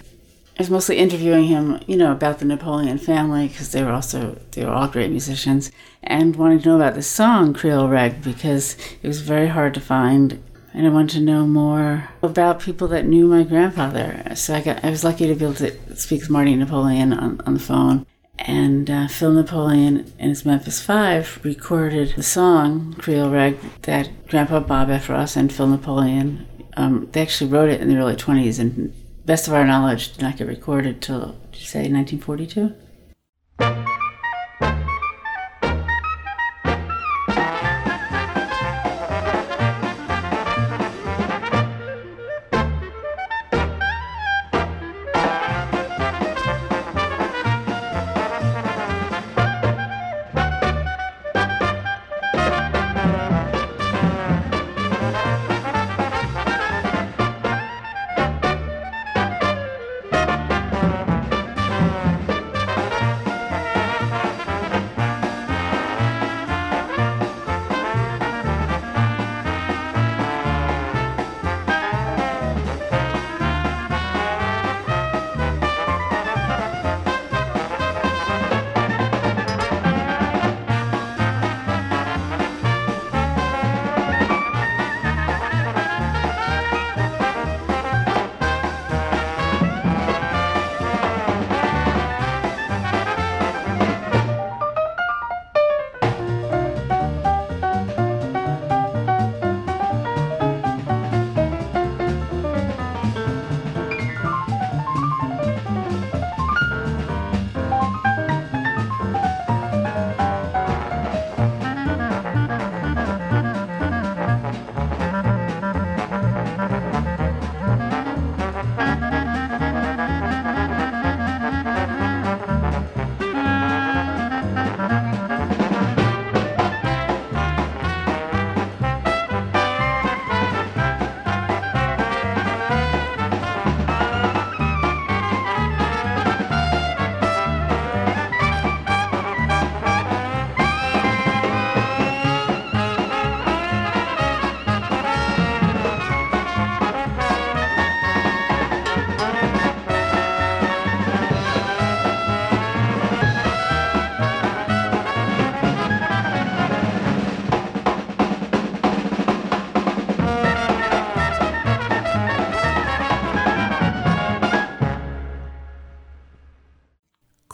I 0.58 0.62
was 0.62 0.70
mostly 0.70 0.98
interviewing 0.98 1.44
him, 1.44 1.80
you 1.86 1.96
know, 1.96 2.12
about 2.12 2.38
the 2.38 2.44
Napoleon 2.44 2.98
family 2.98 3.48
because 3.48 3.72
they 3.72 3.82
were 3.82 3.90
also 3.90 4.38
they 4.50 4.64
were 4.64 4.70
all 4.70 4.86
great 4.86 5.10
musicians, 5.10 5.72
and 6.02 6.36
wanting 6.36 6.60
to 6.60 6.68
know 6.68 6.76
about 6.76 6.94
the 6.94 7.02
song 7.02 7.54
Creole 7.54 7.88
Rag 7.88 8.22
because 8.22 8.76
it 9.02 9.08
was 9.08 9.22
very 9.22 9.48
hard 9.48 9.72
to 9.74 9.80
find, 9.80 10.42
and 10.74 10.86
I 10.86 10.90
wanted 10.90 11.14
to 11.14 11.24
know 11.24 11.46
more 11.46 12.10
about 12.22 12.60
people 12.60 12.86
that 12.88 13.06
knew 13.06 13.26
my 13.26 13.44
grandfather. 13.44 14.22
So 14.34 14.54
I 14.54 14.60
got 14.60 14.84
I 14.84 14.90
was 14.90 15.04
lucky 15.04 15.26
to 15.26 15.34
be 15.34 15.44
able 15.44 15.54
to 15.54 15.96
speak 15.96 16.20
with 16.20 16.30
Marty 16.30 16.54
Napoleon 16.54 17.14
on, 17.14 17.40
on 17.46 17.54
the 17.54 17.60
phone, 17.60 18.04
and 18.38 18.90
uh, 18.90 19.08
Phil 19.08 19.32
Napoleon 19.32 20.12
and 20.18 20.28
his 20.28 20.44
Memphis 20.44 20.82
Five 20.82 21.40
recorded 21.42 22.14
the 22.14 22.22
song 22.22 22.94
Creole 22.98 23.30
Rag 23.30 23.58
that 23.82 24.10
Grandpa 24.28 24.60
Bob 24.60 24.88
Effros 24.88 25.34
and 25.34 25.50
Phil 25.50 25.66
Napoleon 25.66 26.46
um, 26.76 27.08
they 27.12 27.22
actually 27.22 27.50
wrote 27.50 27.70
it 27.70 27.80
in 27.80 27.88
the 27.88 27.96
early 27.96 28.16
20s 28.16 28.58
and 28.58 28.94
best 29.24 29.46
of 29.46 29.54
our 29.54 29.64
knowledge 29.64 30.12
did 30.12 30.22
not 30.22 30.36
get 30.36 30.46
recorded 30.46 31.00
till 31.00 31.36
did 31.52 31.60
you 31.60 31.66
say 31.66 31.88
1942 31.90 32.74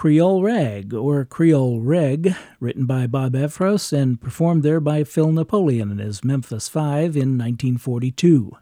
Creole 0.08 0.42
Rag, 0.42 0.94
or 0.94 1.26
Creole 1.26 1.80
Reg, 1.82 2.34
written 2.60 2.86
by 2.86 3.06
Bob 3.06 3.34
Effros 3.34 3.92
and 3.92 4.18
performed 4.18 4.62
there 4.62 4.80
by 4.80 5.04
Phil 5.04 5.30
Napoleon 5.30 5.90
in 5.90 5.98
his 5.98 6.24
Memphis 6.24 6.66
Five 6.66 7.14
in 7.14 7.36
1942. 7.36 8.56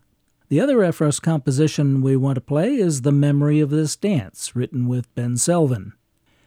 The 0.48 0.60
other 0.60 0.78
Effros 0.78 1.22
composition 1.22 2.02
we 2.02 2.16
want 2.16 2.34
to 2.34 2.40
play 2.40 2.74
is 2.74 3.02
The 3.02 3.12
Memory 3.12 3.60
of 3.60 3.70
This 3.70 3.94
Dance, 3.94 4.56
written 4.56 4.88
with 4.88 5.14
Ben 5.14 5.34
Selvin. 5.34 5.92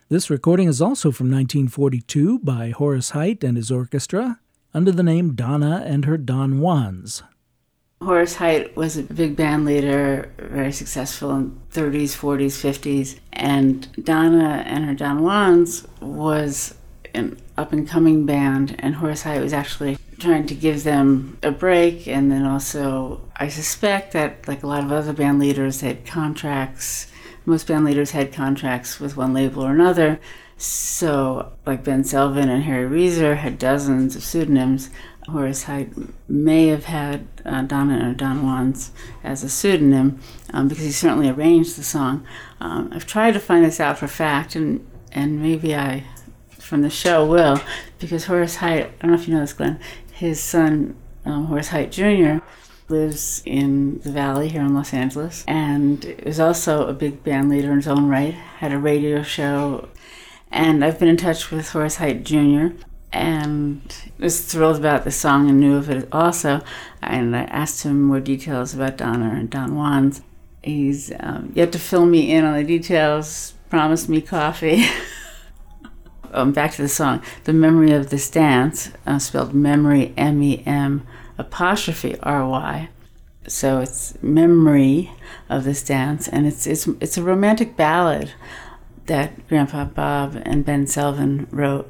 This 0.09 0.29
recording 0.29 0.67
is 0.67 0.81
also 0.81 1.11
from 1.11 1.31
1942 1.31 2.39
by 2.39 2.71
Horace 2.71 3.11
Heidt 3.11 3.41
and 3.41 3.55
his 3.55 3.71
orchestra 3.71 4.41
under 4.73 4.91
the 4.91 5.01
name 5.01 5.33
Donna 5.33 5.81
and 5.85 6.03
her 6.03 6.17
Don 6.17 6.59
Juans. 6.59 7.23
Horace 8.01 8.35
Heidt 8.35 8.77
was 8.77 8.95
a 8.95 9.03
big 9.03 9.35
band 9.35 9.65
leader, 9.65 10.31
very 10.37 10.71
successful 10.71 11.31
in 11.31 11.59
30s, 11.73 12.15
40s, 12.15 12.55
50s, 12.55 13.19
and 13.33 13.91
Donna 14.03 14.63
and 14.65 14.85
her 14.85 14.93
Don 14.93 15.19
Juans 15.19 15.85
was 15.99 16.75
an 17.13 17.37
up 17.57 17.73
and 17.73 17.87
coming 17.87 18.25
band, 18.25 18.77
and 18.79 18.95
Horace 18.95 19.23
Heidt 19.23 19.41
was 19.41 19.51
actually 19.51 19.97
trying 20.17 20.45
to 20.47 20.55
give 20.55 20.83
them 20.83 21.37
a 21.43 21.51
break. 21.51 22.07
And 22.07 22.31
then 22.31 22.45
also, 22.45 23.21
I 23.35 23.49
suspect 23.49 24.13
that, 24.13 24.47
like 24.47 24.63
a 24.63 24.67
lot 24.67 24.83
of 24.83 24.91
other 24.93 25.13
band 25.13 25.39
leaders, 25.39 25.81
had 25.81 26.05
contracts. 26.05 27.07
Most 27.45 27.67
band 27.67 27.83
leaders 27.83 28.11
had 28.11 28.31
contracts 28.31 28.99
with 28.99 29.17
one 29.17 29.33
label 29.33 29.63
or 29.63 29.73
another. 29.73 30.19
So, 30.57 31.53
like 31.65 31.83
Ben 31.83 32.03
Selvin 32.03 32.49
and 32.49 32.63
Harry 32.63 32.89
Reser 32.89 33.37
had 33.37 33.57
dozens 33.57 34.15
of 34.15 34.23
pseudonyms. 34.23 34.89
Horace 35.29 35.63
Heidt 35.63 35.89
may 36.27 36.67
have 36.67 36.85
had 36.85 37.27
uh, 37.45 37.61
Donna 37.63 38.09
or 38.09 38.13
Don 38.13 38.41
Juans 38.41 38.91
as 39.23 39.43
a 39.43 39.49
pseudonym 39.49 40.19
um, 40.53 40.67
because 40.67 40.83
he 40.83 40.91
certainly 40.91 41.29
arranged 41.29 41.77
the 41.77 41.83
song. 41.83 42.25
Um, 42.59 42.89
I've 42.93 43.07
tried 43.07 43.33
to 43.33 43.39
find 43.39 43.63
this 43.63 43.79
out 43.79 43.97
for 43.97 44.07
fact, 44.07 44.55
and, 44.55 44.85
and 45.11 45.41
maybe 45.41 45.75
I, 45.75 46.05
from 46.51 46.81
the 46.81 46.89
show, 46.89 47.25
will, 47.25 47.61
because 47.99 48.25
Horace 48.25 48.57
Heidt, 48.57 48.85
I 48.85 49.01
don't 49.01 49.11
know 49.11 49.17
if 49.17 49.27
you 49.27 49.33
know 49.33 49.41
this, 49.41 49.53
Glenn, 49.53 49.79
his 50.11 50.41
son, 50.41 50.95
um, 51.25 51.45
Horace 51.45 51.69
Heidt 51.69 51.91
Jr., 51.91 52.43
lives 52.89 53.41
in 53.45 53.99
the 53.99 54.11
Valley 54.11 54.49
here 54.49 54.61
in 54.61 54.73
Los 54.73 54.93
Angeles, 54.93 55.43
and 55.47 56.03
is 56.05 56.39
also 56.39 56.87
a 56.87 56.93
big 56.93 57.23
band 57.23 57.49
leader 57.49 57.69
in 57.69 57.77
his 57.77 57.87
own 57.87 58.07
right, 58.07 58.33
had 58.33 58.71
a 58.71 58.77
radio 58.77 59.21
show. 59.21 59.89
And 60.51 60.83
I've 60.83 60.97
been 60.97 61.07
in 61.07 61.17
touch 61.17 61.51
with 61.51 61.69
Horace 61.69 61.97
Heidt 61.97 62.23
Jr., 62.23 62.69
and 63.11 63.81
was 64.19 64.45
thrilled 64.45 64.77
about 64.77 65.03
the 65.03 65.11
song 65.11 65.49
and 65.49 65.59
knew 65.59 65.77
of 65.77 65.89
it 65.89 66.07
also. 66.11 66.61
And 67.01 67.35
I 67.35 67.43
asked 67.43 67.83
him 67.83 68.01
more 68.01 68.19
details 68.19 68.73
about 68.73 68.97
Donna 68.97 69.33
and 69.35 69.49
Don 69.49 69.75
Juan's. 69.75 70.21
He's 70.63 71.11
um, 71.19 71.51
yet 71.55 71.71
to 71.71 71.79
fill 71.79 72.05
me 72.05 72.31
in 72.31 72.43
on 72.43 72.55
the 72.55 72.63
details, 72.63 73.53
promised 73.69 74.09
me 74.09 74.21
coffee. 74.21 74.85
um, 76.31 76.51
back 76.51 76.73
to 76.73 76.81
the 76.81 76.89
song. 76.89 77.21
The 77.45 77.53
Memory 77.53 77.91
of 77.91 78.09
This 78.09 78.29
Dance, 78.29 78.91
uh, 79.05 79.19
spelled 79.19 79.53
memory, 79.53 80.13
M 80.17 80.43
E 80.43 80.63
M 80.65 81.07
apostrophe 81.37 82.17
R 82.21 82.47
Y. 82.47 82.89
So 83.47 83.79
it's 83.79 84.21
memory 84.21 85.11
of 85.47 85.63
this 85.63 85.81
dance, 85.81 86.27
and 86.27 86.45
it's, 86.45 86.67
it's, 86.67 86.85
it's 86.99 87.17
a 87.17 87.23
romantic 87.23 87.75
ballad 87.75 88.31
that 89.07 89.47
Grandpa 89.47 89.85
Bob 89.85 90.39
and 90.45 90.63
Ben 90.63 90.85
Selvin 90.85 91.47
wrote 91.49 91.89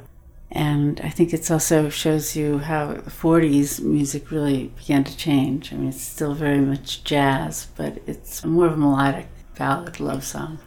and 0.52 1.00
I 1.02 1.10
think 1.10 1.32
it 1.32 1.48
also 1.50 1.88
shows 1.88 2.34
you 2.34 2.58
how 2.58 2.94
the 2.94 3.10
40s 3.10 3.80
music 3.80 4.30
really 4.32 4.72
began 4.76 5.04
to 5.04 5.16
change. 5.16 5.72
I 5.72 5.76
mean, 5.76 5.88
it's 5.90 6.02
still 6.02 6.34
very 6.34 6.60
much 6.60 7.04
jazz, 7.04 7.68
but 7.76 7.98
it's 8.06 8.44
more 8.44 8.66
of 8.66 8.72
a 8.72 8.76
melodic 8.76 9.28
ballad 9.56 10.00
love 10.00 10.24
song. 10.24 10.58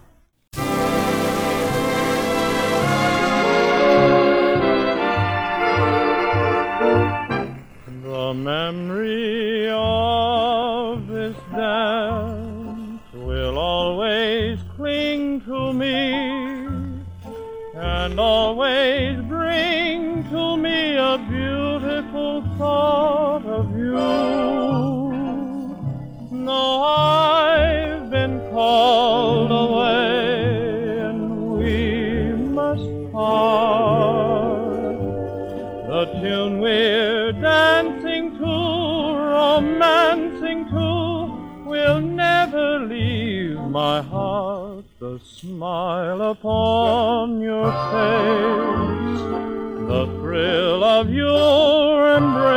The 8.03 8.33
memory 8.33 9.69
of 9.69 11.07
this 11.07 11.35
dance 11.51 13.01
will 13.13 13.57
always 13.57 14.59
cling 14.77 15.41
to 15.41 15.73
me 15.73 16.13
and 17.75 18.19
always 18.19 19.19
bring 19.23 19.42
to 20.33 20.57
me 20.57 20.95
a 20.95 21.17
beautiful 21.29 22.41
thought 22.57 23.45
of 23.45 23.77
you. 23.77 23.93
No, 26.31 26.83
I've 26.83 28.09
been 28.09 28.39
called 28.51 29.51
away 29.51 30.99
and 31.07 31.51
we 31.57 32.33
must 32.59 33.11
part. 33.11 34.97
The 35.87 36.05
tune 36.21 36.59
we're 36.59 37.31
dancing 37.33 38.37
to, 38.39 38.55
romancing 39.37 40.65
to, 40.69 41.69
will 41.69 42.01
never 42.01 42.79
leave 42.79 43.59
my 43.59 44.01
heart. 44.01 44.85
The 44.99 45.19
smile 45.19 46.21
upon 46.21 47.41
your 47.41 47.71
face, 47.91 48.92
thrill 50.33 50.83
of 50.83 51.11
your 51.11 52.15
embrace 52.15 52.47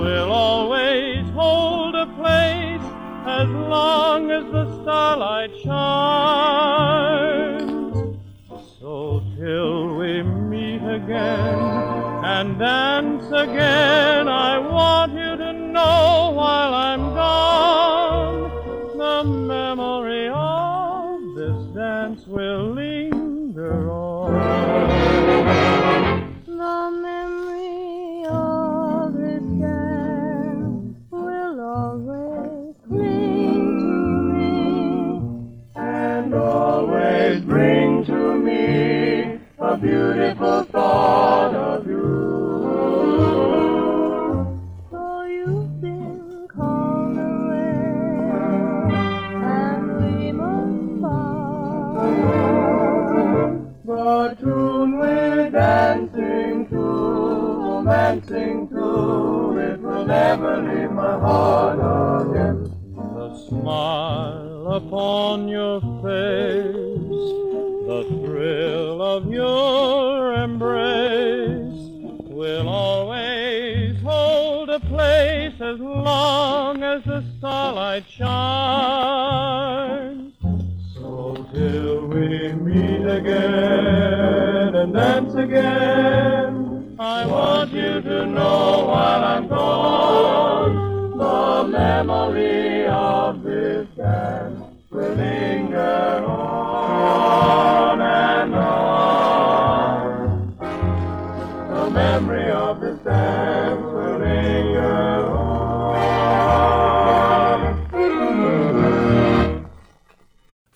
will 0.00 0.32
always 0.32 1.22
hold 1.34 1.94
a 1.94 2.06
place 2.16 2.80
as 3.26 3.46
long 3.50 4.30
as 4.30 4.42
the 4.52 4.64
starlight 4.80 5.50
shines. 5.62 6.16
So 8.80 9.22
till 9.36 9.96
we 9.96 10.22
meet 10.22 10.82
again 10.82 11.58
and 12.24 12.58
dance 12.58 13.26
again, 13.26 14.28
I 14.28 14.51
beautiful 39.82 40.62
thought 40.70 41.54
of 41.54 41.86
you. 41.88 42.00
So 44.92 45.24
you've 45.24 45.80
been 45.80 46.46
called 46.46 47.18
away, 47.18 47.82
and 49.42 49.84
we 49.98 50.30
must 50.30 51.02
part. 51.02 51.96
The 53.84 54.36
tune 54.40 54.92
we're 55.00 55.50
dancing 55.50 56.68
to, 56.68 56.76
romancing 56.76 58.68
to, 58.68 59.58
it 59.58 59.80
will 59.82 60.04
never 60.06 60.62
leave 60.62 60.92
my 60.92 61.18
heart 61.18 61.80
again. 62.28 62.58
The 63.16 63.28
smile 63.48 64.66
upon 64.78 65.48
your 65.48 65.80
face, 66.04 66.81
the 68.02 68.08
thrill 68.26 69.00
of 69.00 69.30
your 69.30 70.34
embrace 70.34 71.62
will 72.26 72.68
always 72.68 74.00
hold 74.02 74.68
a 74.70 74.80
place 74.80 75.54
as 75.60 75.78
long 75.78 76.82
as 76.82 77.04
the 77.04 77.24
starlight 77.38 78.04
shines. 78.08 79.12
So 80.94 81.46
till 81.54 82.08
we 82.08 82.52
meet 82.54 83.06
again 83.06 84.74
and 84.74 84.92
dance 84.92 85.34
again, 85.34 86.96
I 86.98 87.24
want 87.26 87.72
you 87.72 88.00
to 88.00 88.26
know 88.26 88.86
while 88.86 89.24
I'm 89.24 89.46
gone, 89.46 91.18
the 91.18 91.68
memory 91.68 92.86
of 92.86 93.41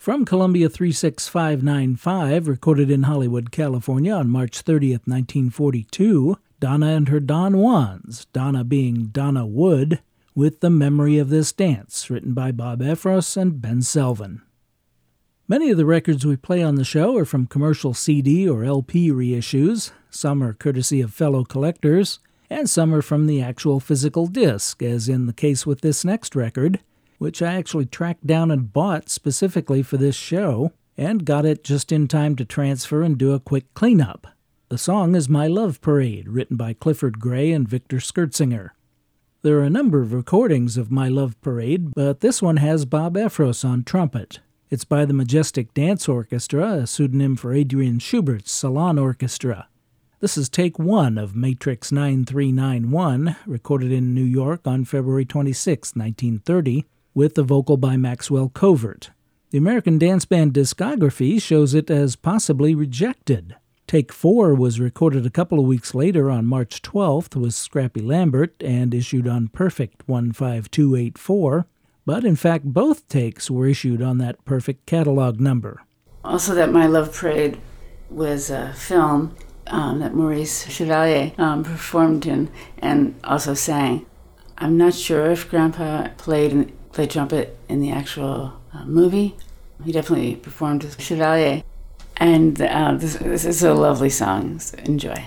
From 0.07 0.23
Columbia 0.23 0.69
36595, 0.69 2.47
recorded 2.47 2.89
in 2.89 3.03
Hollywood, 3.03 3.51
California 3.51 4.13
on 4.13 4.29
March 4.29 4.63
30th, 4.63 5.03
1942, 5.05 6.37
Donna 6.61 6.85
and 6.85 7.09
her 7.09 7.19
Don 7.19 7.51
Juans, 7.51 8.23
Donna 8.31 8.63
being 8.63 9.07
Donna 9.07 9.45
Wood, 9.45 9.99
with 10.33 10.61
The 10.61 10.69
Memory 10.69 11.17
of 11.17 11.27
This 11.27 11.51
Dance, 11.51 12.09
written 12.09 12.33
by 12.33 12.53
Bob 12.53 12.79
Effros 12.79 13.35
and 13.35 13.61
Ben 13.61 13.79
Selvin. 13.79 14.43
Many 15.45 15.71
of 15.71 15.77
the 15.77 15.85
records 15.85 16.25
we 16.25 16.37
play 16.37 16.63
on 16.63 16.75
the 16.75 16.85
show 16.85 17.17
are 17.17 17.25
from 17.25 17.45
commercial 17.45 17.93
CD 17.93 18.47
or 18.47 18.63
LP 18.63 19.11
reissues, 19.11 19.91
some 20.09 20.41
are 20.41 20.53
courtesy 20.53 21.01
of 21.01 21.13
fellow 21.13 21.43
collectors, 21.43 22.19
and 22.49 22.69
some 22.69 22.95
are 22.95 23.01
from 23.01 23.27
the 23.27 23.41
actual 23.41 23.81
physical 23.81 24.27
disc, 24.27 24.81
as 24.81 25.09
in 25.09 25.25
the 25.25 25.33
case 25.33 25.65
with 25.65 25.81
this 25.81 26.05
next 26.05 26.33
record, 26.33 26.79
which 27.17 27.41
I 27.41 27.53
actually 27.53 27.85
tracked 27.85 28.27
down 28.27 28.51
and 28.51 28.71
bought 28.71 29.09
specifically 29.09 29.81
for 29.81 29.97
this 29.97 30.15
show, 30.15 30.71
and 30.97 31.25
got 31.25 31.45
it 31.45 31.63
just 31.63 31.91
in 31.91 32.07
time 32.07 32.35
to 32.35 32.45
transfer 32.45 33.03
and 33.03 33.17
do 33.17 33.33
a 33.33 33.39
quick 33.39 33.73
cleanup. 33.73 34.27
The 34.69 34.77
song 34.77 35.15
is 35.15 35.29
My 35.29 35.47
Love 35.47 35.79
Parade, 35.79 36.27
written 36.27 36.57
by 36.57 36.73
Clifford 36.73 37.19
Gray 37.19 37.51
and 37.51 37.67
Victor 37.67 37.97
Schertzinger. 37.97 38.71
There 39.41 39.59
are 39.59 39.63
a 39.63 39.69
number 39.69 40.01
of 40.01 40.11
recordings 40.11 40.75
of 40.75 40.91
My 40.91 41.07
Love 41.07 41.39
Parade, 41.41 41.93
but 41.93 42.19
this 42.19 42.41
one 42.41 42.57
has 42.57 42.85
Bob 42.85 43.15
Effros 43.15 43.63
on 43.63 43.83
trumpet. 43.83 44.39
It's 44.69 44.83
by 44.83 45.05
the 45.05 45.13
Majestic 45.13 45.73
Dance 45.73 46.09
Orchestra, 46.09 46.73
a 46.73 46.87
pseudonym 46.87 47.37
for 47.37 47.53
Adrian 47.53 47.99
Schubert's 47.99 48.51
Salon 48.51 48.99
Orchestra. 48.99 49.69
This 50.19 50.37
is 50.37 50.49
take 50.49 50.77
one 50.77 51.17
of 51.17 51.35
Matrix 51.35 51.91
9391, 51.91 53.37
recorded 53.45 53.91
in 53.91 54.13
New 54.13 54.25
York 54.25 54.67
on 54.67 54.83
February 54.83 55.23
26, 55.23 55.95
1930, 55.95 56.85
with 57.17 57.33
the 57.33 57.41
vocal 57.41 57.77
by 57.77 57.97
Maxwell 57.97 58.47
Covert. 58.47 59.09
The 59.49 59.57
American 59.57 59.97
Dance 59.97 60.23
Band 60.23 60.53
discography 60.53 61.41
shows 61.41 61.73
it 61.73 61.89
as 61.89 62.15
possibly 62.15 62.75
rejected. 62.75 63.55
Take 63.87 64.13
4 64.13 64.53
was 64.53 64.79
recorded 64.79 65.25
a 65.25 65.31
couple 65.31 65.59
of 65.59 65.65
weeks 65.65 65.95
later 65.95 66.29
on 66.29 66.45
March 66.45 66.83
12th 66.83 67.35
with 67.35 67.55
Scrappy 67.55 68.01
Lambert 68.01 68.61
and 68.61 68.93
issued 68.93 69.27
on 69.27 69.47
Perfect 69.47 70.03
15284, 70.03 71.65
but 72.05 72.23
in 72.23 72.35
fact 72.35 72.65
both 72.65 73.07
takes 73.07 73.49
were 73.49 73.65
issued 73.65 74.03
on 74.03 74.19
that 74.19 74.45
Perfect 74.45 74.85
catalog 74.85 75.39
number. 75.39 75.81
Also, 76.23 76.53
that 76.53 76.71
My 76.71 76.85
Love 76.85 77.11
Parade 77.11 77.57
was 78.11 78.51
a 78.51 78.73
film 78.73 79.35
um, 79.65 80.01
that 80.01 80.13
Maurice 80.13 80.69
Chevalier 80.69 81.31
um, 81.39 81.63
performed 81.63 82.27
in 82.27 82.51
and 82.77 83.15
also 83.23 83.55
sang. 83.55 84.05
I'm 84.59 84.77
not 84.77 84.93
sure 84.93 85.31
if 85.31 85.49
Grandpa 85.49 86.09
played 86.17 86.51
in, 86.51 86.76
played 86.97 87.11
trumpet 87.11 87.55
in 87.69 87.79
the 87.79 87.91
actual 87.91 88.59
uh, 88.73 88.83
movie. 88.85 89.35
He 89.85 89.91
definitely 89.91 90.35
performed 90.35 90.83
with 90.83 90.99
Chevalier. 90.99 91.61
And 92.15 92.59
uh, 92.59 92.95
this, 92.95 93.17
this 93.17 93.45
is 93.45 93.61
a 93.61 93.75
lovely 93.75 94.09
song. 94.09 94.57
So 94.57 94.79
enjoy. 94.79 95.23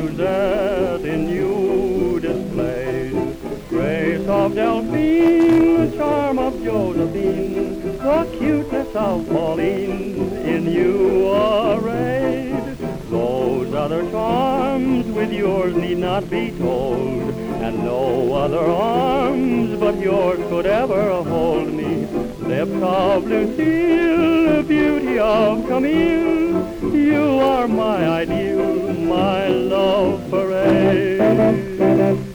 Of 0.00 0.08
Suzette 0.08 1.04
in 1.04 1.28
you 1.28 2.20
displayed. 2.20 3.36
Grace 3.68 4.26
of 4.26 4.54
Delphine, 4.54 5.90
the 5.90 5.96
charm 5.96 6.38
of 6.38 6.62
Josephine, 6.64 7.82
the 7.98 8.36
cuteness 8.38 8.94
of 8.94 9.28
Pauline 9.28 10.32
in 10.38 10.70
you 10.70 11.32
arrayed. 11.32 12.78
Those 13.10 13.74
other 13.74 14.10
charms 14.10 15.06
with 15.06 15.32
yours 15.32 15.74
need 15.76 15.98
not 15.98 16.30
be 16.30 16.50
told, 16.52 17.34
and 17.62 17.84
no 17.84 18.34
other 18.34 18.58
arms 18.58 19.78
but 19.78 19.98
yours 19.98 20.38
could 20.48 20.66
ever 20.66 21.22
hold 21.24 21.72
me. 21.72 22.06
Lips 22.40 22.82
of 22.82 23.26
Lucille, 23.26 24.62
beauty 24.62 25.18
of 25.18 25.66
Camille, 25.66 26.79
you 27.20 27.40
are 27.40 27.68
my 27.68 28.22
ideal, 28.22 28.94
my 28.94 29.48
love 29.48 30.30
parade. 30.30 32.29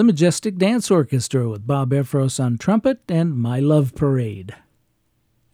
The 0.00 0.04
Majestic 0.04 0.56
Dance 0.56 0.90
Orchestra 0.90 1.46
with 1.46 1.66
Bob 1.66 1.90
Effros 1.90 2.42
on 2.42 2.56
trumpet 2.56 3.00
and 3.06 3.36
My 3.36 3.60
Love 3.60 3.94
Parade. 3.94 4.54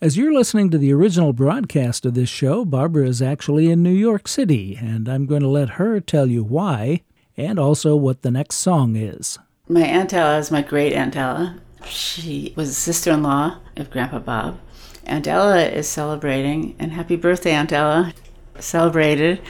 As 0.01 0.17
you're 0.17 0.33
listening 0.33 0.71
to 0.71 0.79
the 0.79 0.93
original 0.93 1.33
broadcast 1.33 2.07
of 2.07 2.15
this 2.15 2.29
show, 2.29 2.65
Barbara 2.65 3.09
is 3.09 3.21
actually 3.21 3.69
in 3.73 3.83
New 3.83 3.91
York 3.91 4.29
City, 4.29 4.79
and 4.81 5.09
I'm 5.09 5.27
going 5.27 5.43
to 5.43 5.49
let 5.49 5.71
her 5.71 5.99
tell 5.99 6.29
you 6.29 6.45
why 6.45 7.03
and 7.37 7.59
also 7.59 7.97
what 7.97 8.23
the 8.23 8.31
next 8.31 8.59
song 8.59 8.95
is. 8.95 9.37
My 9.69 9.83
Aunt 9.83 10.15
Ella 10.15 10.39
is 10.39 10.53
my 10.53 10.63
great 10.63 10.93
Aunt 10.93 11.17
Ella. 11.17 11.59
She 11.85 12.53
was 12.55 12.79
sister 12.79 13.11
in 13.11 13.25
law 13.25 13.59
of 13.77 13.91
Grandpa 13.91 14.21
Bob. 14.21 14.61
Aunt 15.07 15.27
Ella 15.27 15.65
is 15.65 15.89
celebrating, 15.89 16.77
and 16.79 16.93
happy 16.93 17.17
birthday, 17.17 17.51
Aunt 17.51 17.73
Ella. 17.73 18.15
Celebrated 18.61 19.41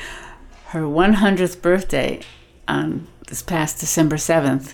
her 0.69 0.85
100th 0.85 1.61
birthday 1.61 2.23
on 2.67 3.07
this 3.27 3.43
past 3.43 3.79
December 3.79 4.17
7th. 4.17 4.73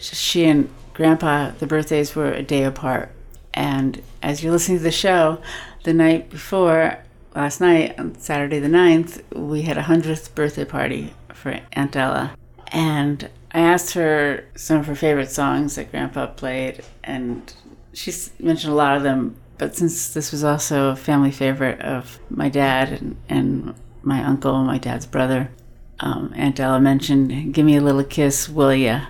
She 0.00 0.44
and 0.44 0.70
Grandpa, 0.94 1.52
the 1.58 1.66
birthdays 1.66 2.14
were 2.14 2.32
a 2.32 2.42
day 2.42 2.64
apart. 2.64 3.10
And 3.54 4.02
as 4.22 4.42
you're 4.42 4.52
listening 4.52 4.78
to 4.78 4.84
the 4.84 4.90
show, 4.90 5.40
the 5.84 5.92
night 5.92 6.30
before, 6.30 6.98
last 7.34 7.60
night, 7.60 7.98
on 7.98 8.18
Saturday 8.18 8.58
the 8.58 8.68
9th, 8.68 9.22
we 9.34 9.62
had 9.62 9.78
a 9.78 9.82
100th 9.82 10.34
birthday 10.34 10.64
party 10.64 11.14
for 11.32 11.58
Aunt 11.72 11.96
Ella. 11.96 12.36
And 12.68 13.28
I 13.52 13.60
asked 13.60 13.94
her 13.94 14.44
some 14.54 14.78
of 14.78 14.86
her 14.86 14.94
favorite 14.94 15.30
songs 15.30 15.74
that 15.74 15.90
Grandpa 15.90 16.28
played, 16.28 16.84
and 17.02 17.52
she 17.92 18.12
mentioned 18.38 18.72
a 18.72 18.76
lot 18.76 18.96
of 18.96 19.02
them. 19.02 19.36
But 19.58 19.76
since 19.76 20.14
this 20.14 20.32
was 20.32 20.44
also 20.44 20.90
a 20.90 20.96
family 20.96 21.30
favorite 21.30 21.80
of 21.80 22.18
my 22.30 22.48
dad 22.48 22.92
and, 22.92 23.16
and 23.28 23.74
my 24.02 24.24
uncle 24.24 24.64
my 24.64 24.78
dad's 24.78 25.06
brother, 25.06 25.50
um, 25.98 26.32
Aunt 26.34 26.58
Ella 26.60 26.80
mentioned, 26.80 27.52
Give 27.52 27.66
me 27.66 27.76
a 27.76 27.80
little 27.82 28.04
kiss, 28.04 28.48
will 28.48 28.74
ya? 28.74 29.06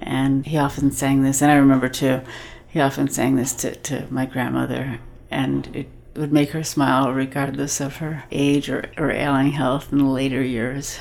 And 0.00 0.46
he 0.46 0.56
often 0.56 0.90
sang 0.90 1.22
this, 1.22 1.42
and 1.42 1.50
I 1.50 1.56
remember 1.56 1.88
too, 1.88 2.22
he 2.66 2.80
often 2.80 3.08
sang 3.08 3.36
this 3.36 3.52
to, 3.54 3.74
to 3.74 4.06
my 4.10 4.26
grandmother, 4.26 4.98
and 5.30 5.68
it 5.74 5.88
would 6.16 6.32
make 6.32 6.50
her 6.50 6.64
smile 6.64 7.12
regardless 7.12 7.80
of 7.80 7.96
her 7.96 8.24
age 8.30 8.68
or, 8.68 8.90
or 8.96 9.10
ailing 9.10 9.52
health 9.52 9.92
in 9.92 9.98
the 9.98 10.04
later 10.04 10.42
years. 10.42 10.98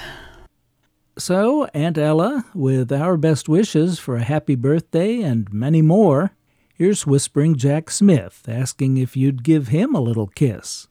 So, 1.17 1.65
Aunt 1.73 1.97
Ella, 1.97 2.45
with 2.53 2.91
our 2.91 3.17
best 3.17 3.49
wishes 3.49 3.99
for 3.99 4.15
a 4.15 4.23
happy 4.23 4.55
birthday 4.55 5.21
and 5.21 5.51
many 5.51 5.81
more, 5.81 6.31
here's 6.73 7.05
Whispering 7.05 7.55
Jack 7.55 7.89
Smith 7.89 8.45
asking 8.47 8.97
if 8.97 9.17
you'd 9.17 9.43
give 9.43 9.67
him 9.67 9.93
a 9.93 10.01
little 10.01 10.27
kiss. 10.27 10.87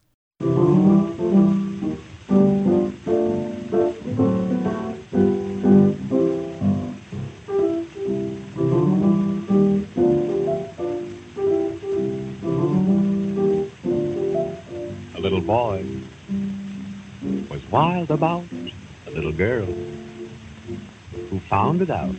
Boy 15.49 15.83
was 17.49 17.63
wild 17.71 18.11
about 18.11 18.45
a 19.07 19.11
little 19.11 19.33
girl 19.33 19.65
who 21.31 21.41
found 21.49 21.81
it 21.81 21.89
out. 21.89 22.15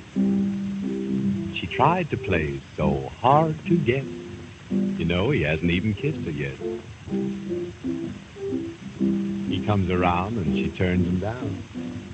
She 1.54 1.68
tried 1.68 2.10
to 2.10 2.18
play 2.18 2.60
so 2.76 3.12
hard 3.22 3.64
to 3.66 3.78
get. 3.78 4.04
You 4.72 5.06
know, 5.06 5.30
he 5.30 5.44
hasn't 5.44 5.70
even 5.70 5.94
kissed 5.94 6.26
her 6.26 6.32
yet. 6.32 6.58
He 9.48 9.64
comes 9.64 9.92
around 9.92 10.38
and 10.38 10.58
she 10.58 10.72
turns 10.72 11.06
him 11.06 11.20
down. 11.20 11.64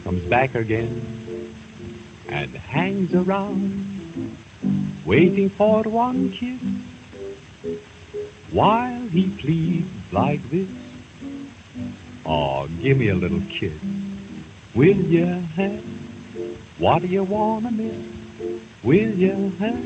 Comes 0.03 0.29
back 0.29 0.53
again 0.53 1.55
and 2.27 2.53
hangs 2.55 3.13
around, 3.13 4.37
waiting 5.05 5.49
for 5.49 5.83
one 5.83 6.33
kiss. 6.33 6.59
While 8.51 9.07
he 9.07 9.29
pleads 9.29 10.11
like 10.11 10.49
this, 10.49 10.67
Oh, 12.25 12.67
give 12.81 12.97
me 12.97 13.09
a 13.09 13.15
little 13.15 13.41
kiss. 13.59 13.79
Will 14.73 14.97
ya, 14.97 15.41
huh? 15.55 15.77
What 16.79 17.03
do 17.03 17.07
you 17.07 17.23
wanna 17.23 17.71
miss? 17.71 18.03
Will 18.83 19.13
ya, 19.13 19.35
huh? 19.59 19.77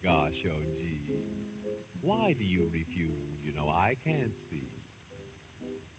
Gosh, 0.00 0.44
oh 0.46 0.62
gee, 0.62 1.24
why 2.00 2.32
do 2.32 2.44
you 2.44 2.68
refuse? 2.68 3.40
You 3.40 3.52
know 3.52 3.68
I 3.68 3.96
can't 3.96 4.34
see 4.50 4.70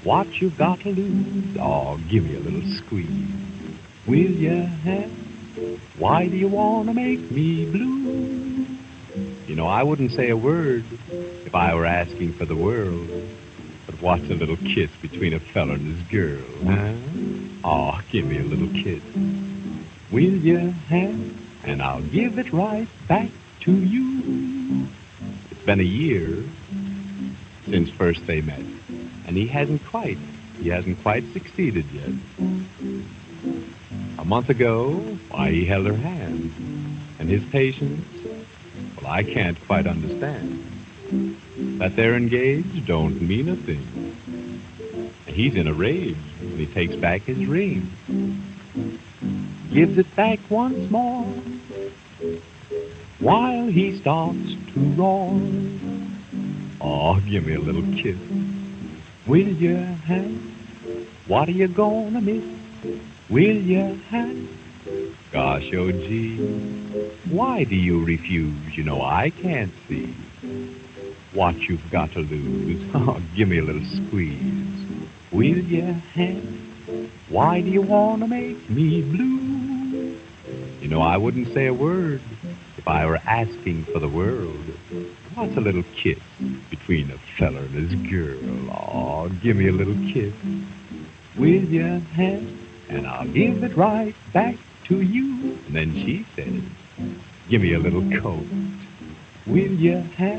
what 0.03 0.27
you've 0.41 0.57
got 0.57 0.79
to 0.81 0.89
lose. 0.89 1.57
Oh, 1.59 1.99
give 2.09 2.23
me 2.23 2.35
a 2.35 2.39
little 2.39 2.63
squeeze. 2.77 3.35
Will 4.07 4.31
ya, 4.31 4.65
huh? 4.85 5.07
Why 5.97 6.27
do 6.27 6.37
you 6.37 6.47
wanna 6.47 6.93
make 6.93 7.29
me 7.31 7.65
blue? 7.65 8.65
You 9.45 9.55
know 9.55 9.67
I 9.67 9.83
wouldn't 9.83 10.11
say 10.11 10.29
a 10.29 10.37
word 10.37 10.85
if 11.45 11.53
I 11.53 11.75
were 11.75 11.85
asking 11.85 12.33
for 12.33 12.45
the 12.45 12.55
world. 12.55 13.09
But 13.85 14.01
what's 14.01 14.29
a 14.29 14.35
little 14.35 14.57
kiss 14.57 14.89
between 15.01 15.33
a 15.33 15.39
feller 15.39 15.73
and 15.73 15.95
his 15.95 16.07
girl, 16.07 16.43
huh? 16.65 16.93
Oh, 17.63 17.99
give 18.09 18.25
me 18.25 18.39
a 18.39 18.43
little 18.43 18.69
kiss. 18.69 19.03
Will 20.11 20.37
you, 20.37 20.73
huh? 20.89 21.13
And 21.63 21.81
I'll 21.81 22.01
give 22.01 22.37
it 22.37 22.51
right 22.53 22.87
back 23.07 23.29
to 23.61 23.71
you. 23.71 24.87
It's 25.51 25.65
been 25.65 25.79
a 25.79 25.83
year 25.83 26.43
since 27.65 27.89
first 27.89 28.25
they 28.27 28.41
met, 28.41 28.63
and 29.25 29.37
he 29.37 29.47
hasn't 29.47 29.85
quite, 29.85 30.17
he 30.59 30.69
hasn't 30.69 31.01
quite 31.01 31.23
succeeded 31.33 31.85
yet. 31.91 32.11
A 34.19 34.25
month 34.25 34.49
ago, 34.49 34.93
why, 35.29 35.51
he 35.51 35.65
held 35.65 35.85
her 35.87 35.95
hand, 35.95 36.53
and 37.19 37.29
his 37.29 37.43
patience, 37.45 38.05
well, 39.01 39.11
I 39.11 39.23
can't 39.23 39.59
quite 39.65 39.87
understand. 39.87 40.72
That 41.79 41.95
they're 41.95 42.15
engaged 42.15 42.85
don't 42.85 43.21
mean 43.21 43.49
a 43.49 43.55
thing. 43.55 43.85
He's 45.25 45.55
in 45.55 45.67
a 45.67 45.73
rage 45.73 46.17
when 46.39 46.57
he 46.57 46.65
takes 46.65 46.95
back 46.95 47.23
his 47.23 47.45
ring. 47.45 47.91
Gives 49.71 49.97
it 49.97 50.15
back 50.15 50.39
once 50.49 50.89
more 50.91 51.25
while 53.19 53.67
he 53.67 53.97
starts 53.97 54.55
to 54.73 54.79
roar. 54.97 55.41
Oh, 56.81 57.19
give 57.21 57.45
me 57.45 57.55
a 57.55 57.59
little 57.59 57.83
kiss. 58.01 58.17
Will 59.25 59.47
you, 59.47 59.77
huh? 60.05 60.23
What 61.27 61.47
are 61.47 61.53
you 61.53 61.67
gonna 61.69 62.21
miss? 62.21 62.43
Will 63.29 63.55
you, 63.55 63.99
huh? 64.09 64.33
Gosh, 65.31 65.73
oh 65.73 65.91
gee, 65.91 66.37
why 67.29 67.63
do 67.63 67.75
you 67.75 68.03
refuse? 68.03 68.77
You 68.77 68.83
know 68.83 69.01
I 69.01 69.29
can't 69.29 69.71
see 69.87 70.13
what 71.33 71.55
you've 71.57 71.89
got 71.91 72.11
to 72.13 72.19
lose. 72.19 72.81
Oh, 72.95 73.19
give 73.35 73.49
me 73.49 73.57
a 73.57 73.63
little 73.63 73.83
squeeze. 73.83 74.85
Will 75.31 75.57
you, 75.57 75.95
huh? 76.13 76.35
Why 77.29 77.61
do 77.61 77.69
you 77.69 77.81
want 77.81 78.21
to 78.21 78.27
make 78.27 78.69
me 78.69 79.01
blue? 79.01 80.15
You 80.79 80.87
know, 80.87 81.01
I 81.01 81.17
wouldn't 81.17 81.51
say 81.53 81.65
a 81.65 81.73
word 81.73 82.21
if 82.77 82.87
I 82.87 83.05
were 83.05 83.19
asking 83.25 83.85
for 83.85 83.99
the 83.99 84.07
world. 84.07 84.63
What's 85.33 85.57
a 85.57 85.61
little 85.61 85.83
kiss 85.95 86.19
between 86.69 87.09
a 87.09 87.17
feller 87.37 87.61
and 87.61 87.89
his 87.89 88.11
girl? 88.11 88.69
Oh, 88.71 89.29
give 89.41 89.57
me 89.57 89.67
a 89.69 89.71
little 89.71 89.95
kiss. 90.13 90.33
Will 91.35 91.63
you, 91.63 92.01
huh? 92.15 92.39
And 92.89 93.07
I'll 93.07 93.27
give 93.27 93.63
it 93.63 93.75
right 93.75 94.13
back 94.33 94.55
to 94.85 95.01
you. 95.01 95.57
And 95.65 95.75
then 95.75 95.93
she 95.93 96.25
said, 96.35 96.61
give 97.49 97.61
me 97.61 97.73
a 97.73 97.79
little 97.79 98.07
coat. 98.21 98.45
Will 99.47 99.71
you, 99.71 100.05
huh? 100.15 100.37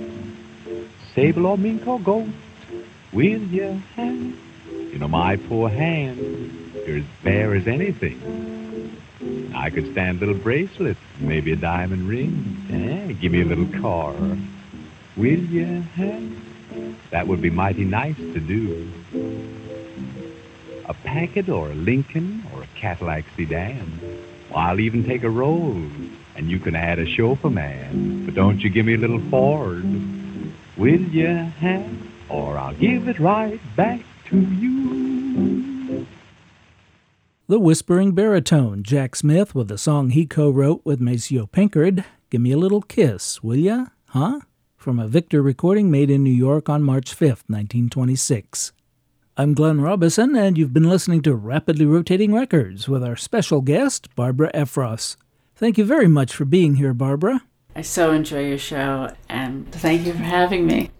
Sable 1.15 1.47
or 1.47 1.57
mink 1.57 1.87
or 1.87 2.01
goat, 2.01 2.29
will 3.13 3.41
you 3.43 3.81
have? 3.95 4.17
You 4.67 4.99
know, 4.99 5.07
my 5.07 5.37
poor 5.37 5.69
hand, 5.69 6.19
you're 6.87 6.99
as 6.99 7.05
bare 7.23 7.55
as 7.55 7.69
anything. 7.69 8.21
I 9.55 9.71
could 9.71 9.93
stand 9.93 10.19
little 10.19 10.35
bracelets, 10.35 10.99
maybe 11.21 11.53
a 11.53 11.57
diamond 11.57 12.09
ring. 12.09 12.57
Eh, 12.71 13.13
give 13.13 13.31
me 13.31 13.43
a 13.43 13.45
little 13.45 13.69
car. 13.81 14.15
Will 15.17 15.39
you? 15.39 15.85
That 17.11 17.29
would 17.29 17.41
be 17.41 17.51
mighty 17.51 17.85
nice 17.85 18.17
to 18.17 18.41
do. 18.41 18.91
A 20.87 20.95
Packard 20.95 21.49
or 21.49 21.71
a 21.71 21.75
Lincoln 21.75 22.45
or 22.53 22.65
a 22.65 22.67
Cadillac 22.75 23.25
sedan. 23.37 24.01
Well, 24.51 24.59
I'll 24.59 24.81
even 24.81 25.05
take 25.05 25.23
a 25.23 25.31
Rolls, 25.31 25.93
and 26.35 26.51
you 26.51 26.59
can 26.59 26.75
add 26.75 26.99
a 26.99 27.07
chauffeur 27.07 27.51
man. 27.51 28.25
But 28.27 28.35
don't 28.35 28.61
you 28.61 28.69
give 28.69 28.85
me 28.85 28.95
a 28.95 28.99
little 28.99 29.21
Ford. 29.31 29.85
Will 30.77 31.01
you 31.01 31.27
have, 31.27 31.91
or 32.29 32.59
I'll 32.59 32.75
give 32.75 33.07
it 33.09 33.21
right 33.21 33.61
back 33.77 34.01
to 34.27 34.41
you. 34.41 36.07
The 37.47 37.61
whispering 37.61 38.13
baritone, 38.13 38.83
Jack 38.83 39.15
Smith, 39.15 39.55
with 39.55 39.71
a 39.71 39.79
song 39.79 40.11
he 40.11 40.27
co 40.27 40.51
wrote 40.51 40.81
with 40.85 41.01
Maceo 41.01 41.47
Pinkard, 41.47 42.05
Give 42.31 42.41
Me 42.41 42.53
a 42.53 42.59
Little 42.59 42.83
Kiss, 42.83 43.43
Will 43.43 43.59
Ya? 43.59 43.87
Huh? 44.09 44.41
From 44.77 44.99
a 44.99 45.07
Victor 45.07 45.43
recording 45.43 45.91
made 45.91 46.11
in 46.11 46.25
New 46.25 46.31
York 46.31 46.69
on 46.69 46.83
March 46.83 47.15
5th, 47.15 47.45
1926. 47.47 48.73
I'm 49.37 49.55
Glenn 49.55 49.81
Robison, 49.81 50.35
and 50.35 50.59
you've 50.59 50.73
been 50.73 50.89
listening 50.89 51.23
to 51.23 51.35
Rapidly 51.35 51.87
Rotating 51.87 52.35
Records 52.35 52.89
with 52.89 53.05
our 53.05 53.17
special 53.17 53.61
guest, 53.61 54.13
Barbara 54.17 54.51
Effros. 54.53 55.17
Thank 55.55 55.79
you 55.79 55.85
very 55.85 56.09
much 56.09 56.35
for 56.35 56.45
being 56.45 56.77
here, 56.77 56.95
Barbara. 56.95 57.43
I 57.77 57.83
so 57.83 58.13
enjoy 58.13 58.47
your 58.47 58.59
show, 58.59 59.11
and 59.29 59.71
thank 59.73 60.07
you 60.07 60.13
for 60.13 60.19
having 60.19 60.67
me. 60.67 60.91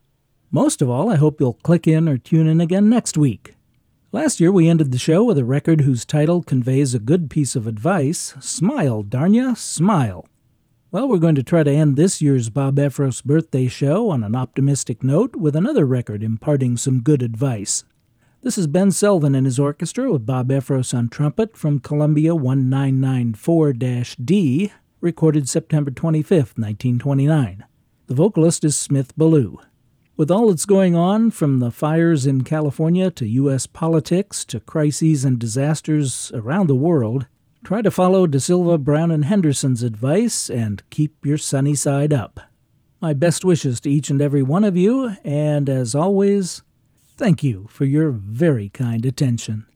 Most 0.51 0.81
of 0.81 0.89
all, 0.89 1.11
I 1.11 1.17
hope 1.17 1.41
you'll 1.41 1.55
click 1.55 1.87
in 1.87 2.09
or 2.09 2.19
tune 2.19 2.47
in 2.47 2.61
again 2.61 2.89
next 2.89 3.19
week. 3.19 3.55
Last 4.13 4.39
year, 4.41 4.53
we 4.53 4.69
ended 4.69 4.93
the 4.93 4.99
show 4.99 5.25
with 5.25 5.39
a 5.39 5.45
record 5.45 5.81
whose 5.81 6.05
title 6.05 6.43
conveys 6.43 6.95
a 6.95 7.01
good 7.01 7.29
piece 7.29 7.57
of 7.57 7.67
advice 7.67 8.35
Smile, 8.41 9.03
darn 9.03 9.35
ya, 9.35 9.55
smile. 9.55 10.27
Well, 10.93 11.09
we're 11.09 11.19
going 11.19 11.35
to 11.35 11.43
try 11.43 11.65
to 11.65 11.71
end 11.71 11.97
this 11.97 12.23
year's 12.23 12.49
Bob 12.49 12.77
Effros 12.77 13.23
birthday 13.23 13.67
show 13.67 14.09
on 14.09 14.23
an 14.23 14.37
optimistic 14.37 15.03
note 15.03 15.35
with 15.35 15.57
another 15.57 15.85
record 15.85 16.23
imparting 16.23 16.77
some 16.77 17.03
good 17.03 17.23
advice. 17.23 17.85
This 18.41 18.57
is 18.57 18.69
Ben 18.69 18.91
Selvin 18.91 19.37
and 19.37 19.45
his 19.45 19.59
orchestra 19.59 20.13
with 20.13 20.25
Bob 20.25 20.49
Effros 20.51 20.97
on 20.97 21.09
trumpet 21.09 21.57
from 21.57 21.81
Columbia 21.81 22.35
1994 22.35 23.73
D, 23.73 24.73
recorded 25.01 25.49
September 25.49 25.91
25, 25.91 26.31
1929. 26.57 27.65
The 28.07 28.15
vocalist 28.15 28.63
is 28.63 28.79
Smith 28.79 29.17
Ballew. 29.19 29.59
With 30.17 30.31
all 30.31 30.49
that's 30.49 30.65
going 30.65 30.97
on, 30.97 31.31
from 31.31 31.59
the 31.59 31.71
fires 31.71 32.25
in 32.25 32.43
California 32.43 33.11
to 33.11 33.29
U.S. 33.29 33.67
politics 33.67 34.47
to 34.47 34.61
crises 34.61 35.27
and 35.27 35.39
disasters 35.39 36.33
around 36.33 36.69
the 36.69 36.75
world, 36.75 37.27
try 37.63 37.83
to 37.83 37.91
follow 37.91 38.27
DeSylva, 38.27 38.83
Brown, 38.83 39.11
and 39.11 39.27
Henderson's 39.27 39.83
advice 39.83 40.49
and 40.49 40.83
keep 40.89 41.27
your 41.27 41.37
sunny 41.37 41.75
side 41.75 42.15
up. 42.15 42.41
My 42.99 43.13
best 43.13 43.45
wishes 43.45 43.79
to 43.81 43.91
each 43.91 44.09
and 44.09 44.23
every 44.23 44.43
one 44.43 44.65
of 44.65 44.75
you, 44.75 45.17
and 45.23 45.69
as 45.69 45.95
always, 45.95 46.63
thank 47.19 47.45
you 47.45 47.67
for 47.69 47.85
your 47.85 48.11
very 48.11 48.71
kind 48.71 49.05
attention. 49.05 49.67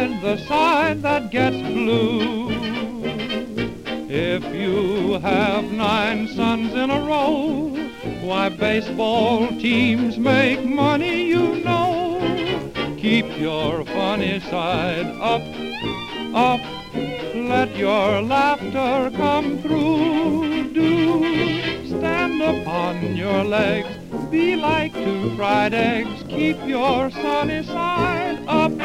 Hide 0.00 0.22
the 0.22 0.36
side 0.46 1.02
that 1.02 1.30
gets 1.30 1.56
blue. 1.56 2.48
If 4.08 4.42
you 4.54 5.18
have 5.20 5.64
nine 5.72 6.26
sons 6.28 6.72
in 6.72 6.88
a 6.90 7.00
row, 7.00 7.68
why 8.22 8.48
baseball 8.48 9.48
teams 9.48 10.16
make 10.16 10.64
money, 10.64 11.24
you 11.24 11.56
know. 11.56 12.18
Keep 12.96 13.38
your 13.38 13.84
funny 13.84 14.40
side 14.40 15.06
up, 15.20 15.42
up, 16.34 16.60
let 17.34 17.76
your 17.76 18.22
laughter 18.22 19.14
come 19.16 19.58
through. 19.58 20.72
Do 20.72 21.86
stand 21.86 22.40
upon 22.40 23.16
your 23.16 23.44
legs, 23.44 23.94
be 24.30 24.56
like 24.56 24.94
two 24.94 25.36
fried 25.36 25.74
eggs, 25.74 26.24
keep 26.26 26.56
your 26.66 27.10
sunny 27.10 27.62
side 27.64 28.42
up. 28.48 28.79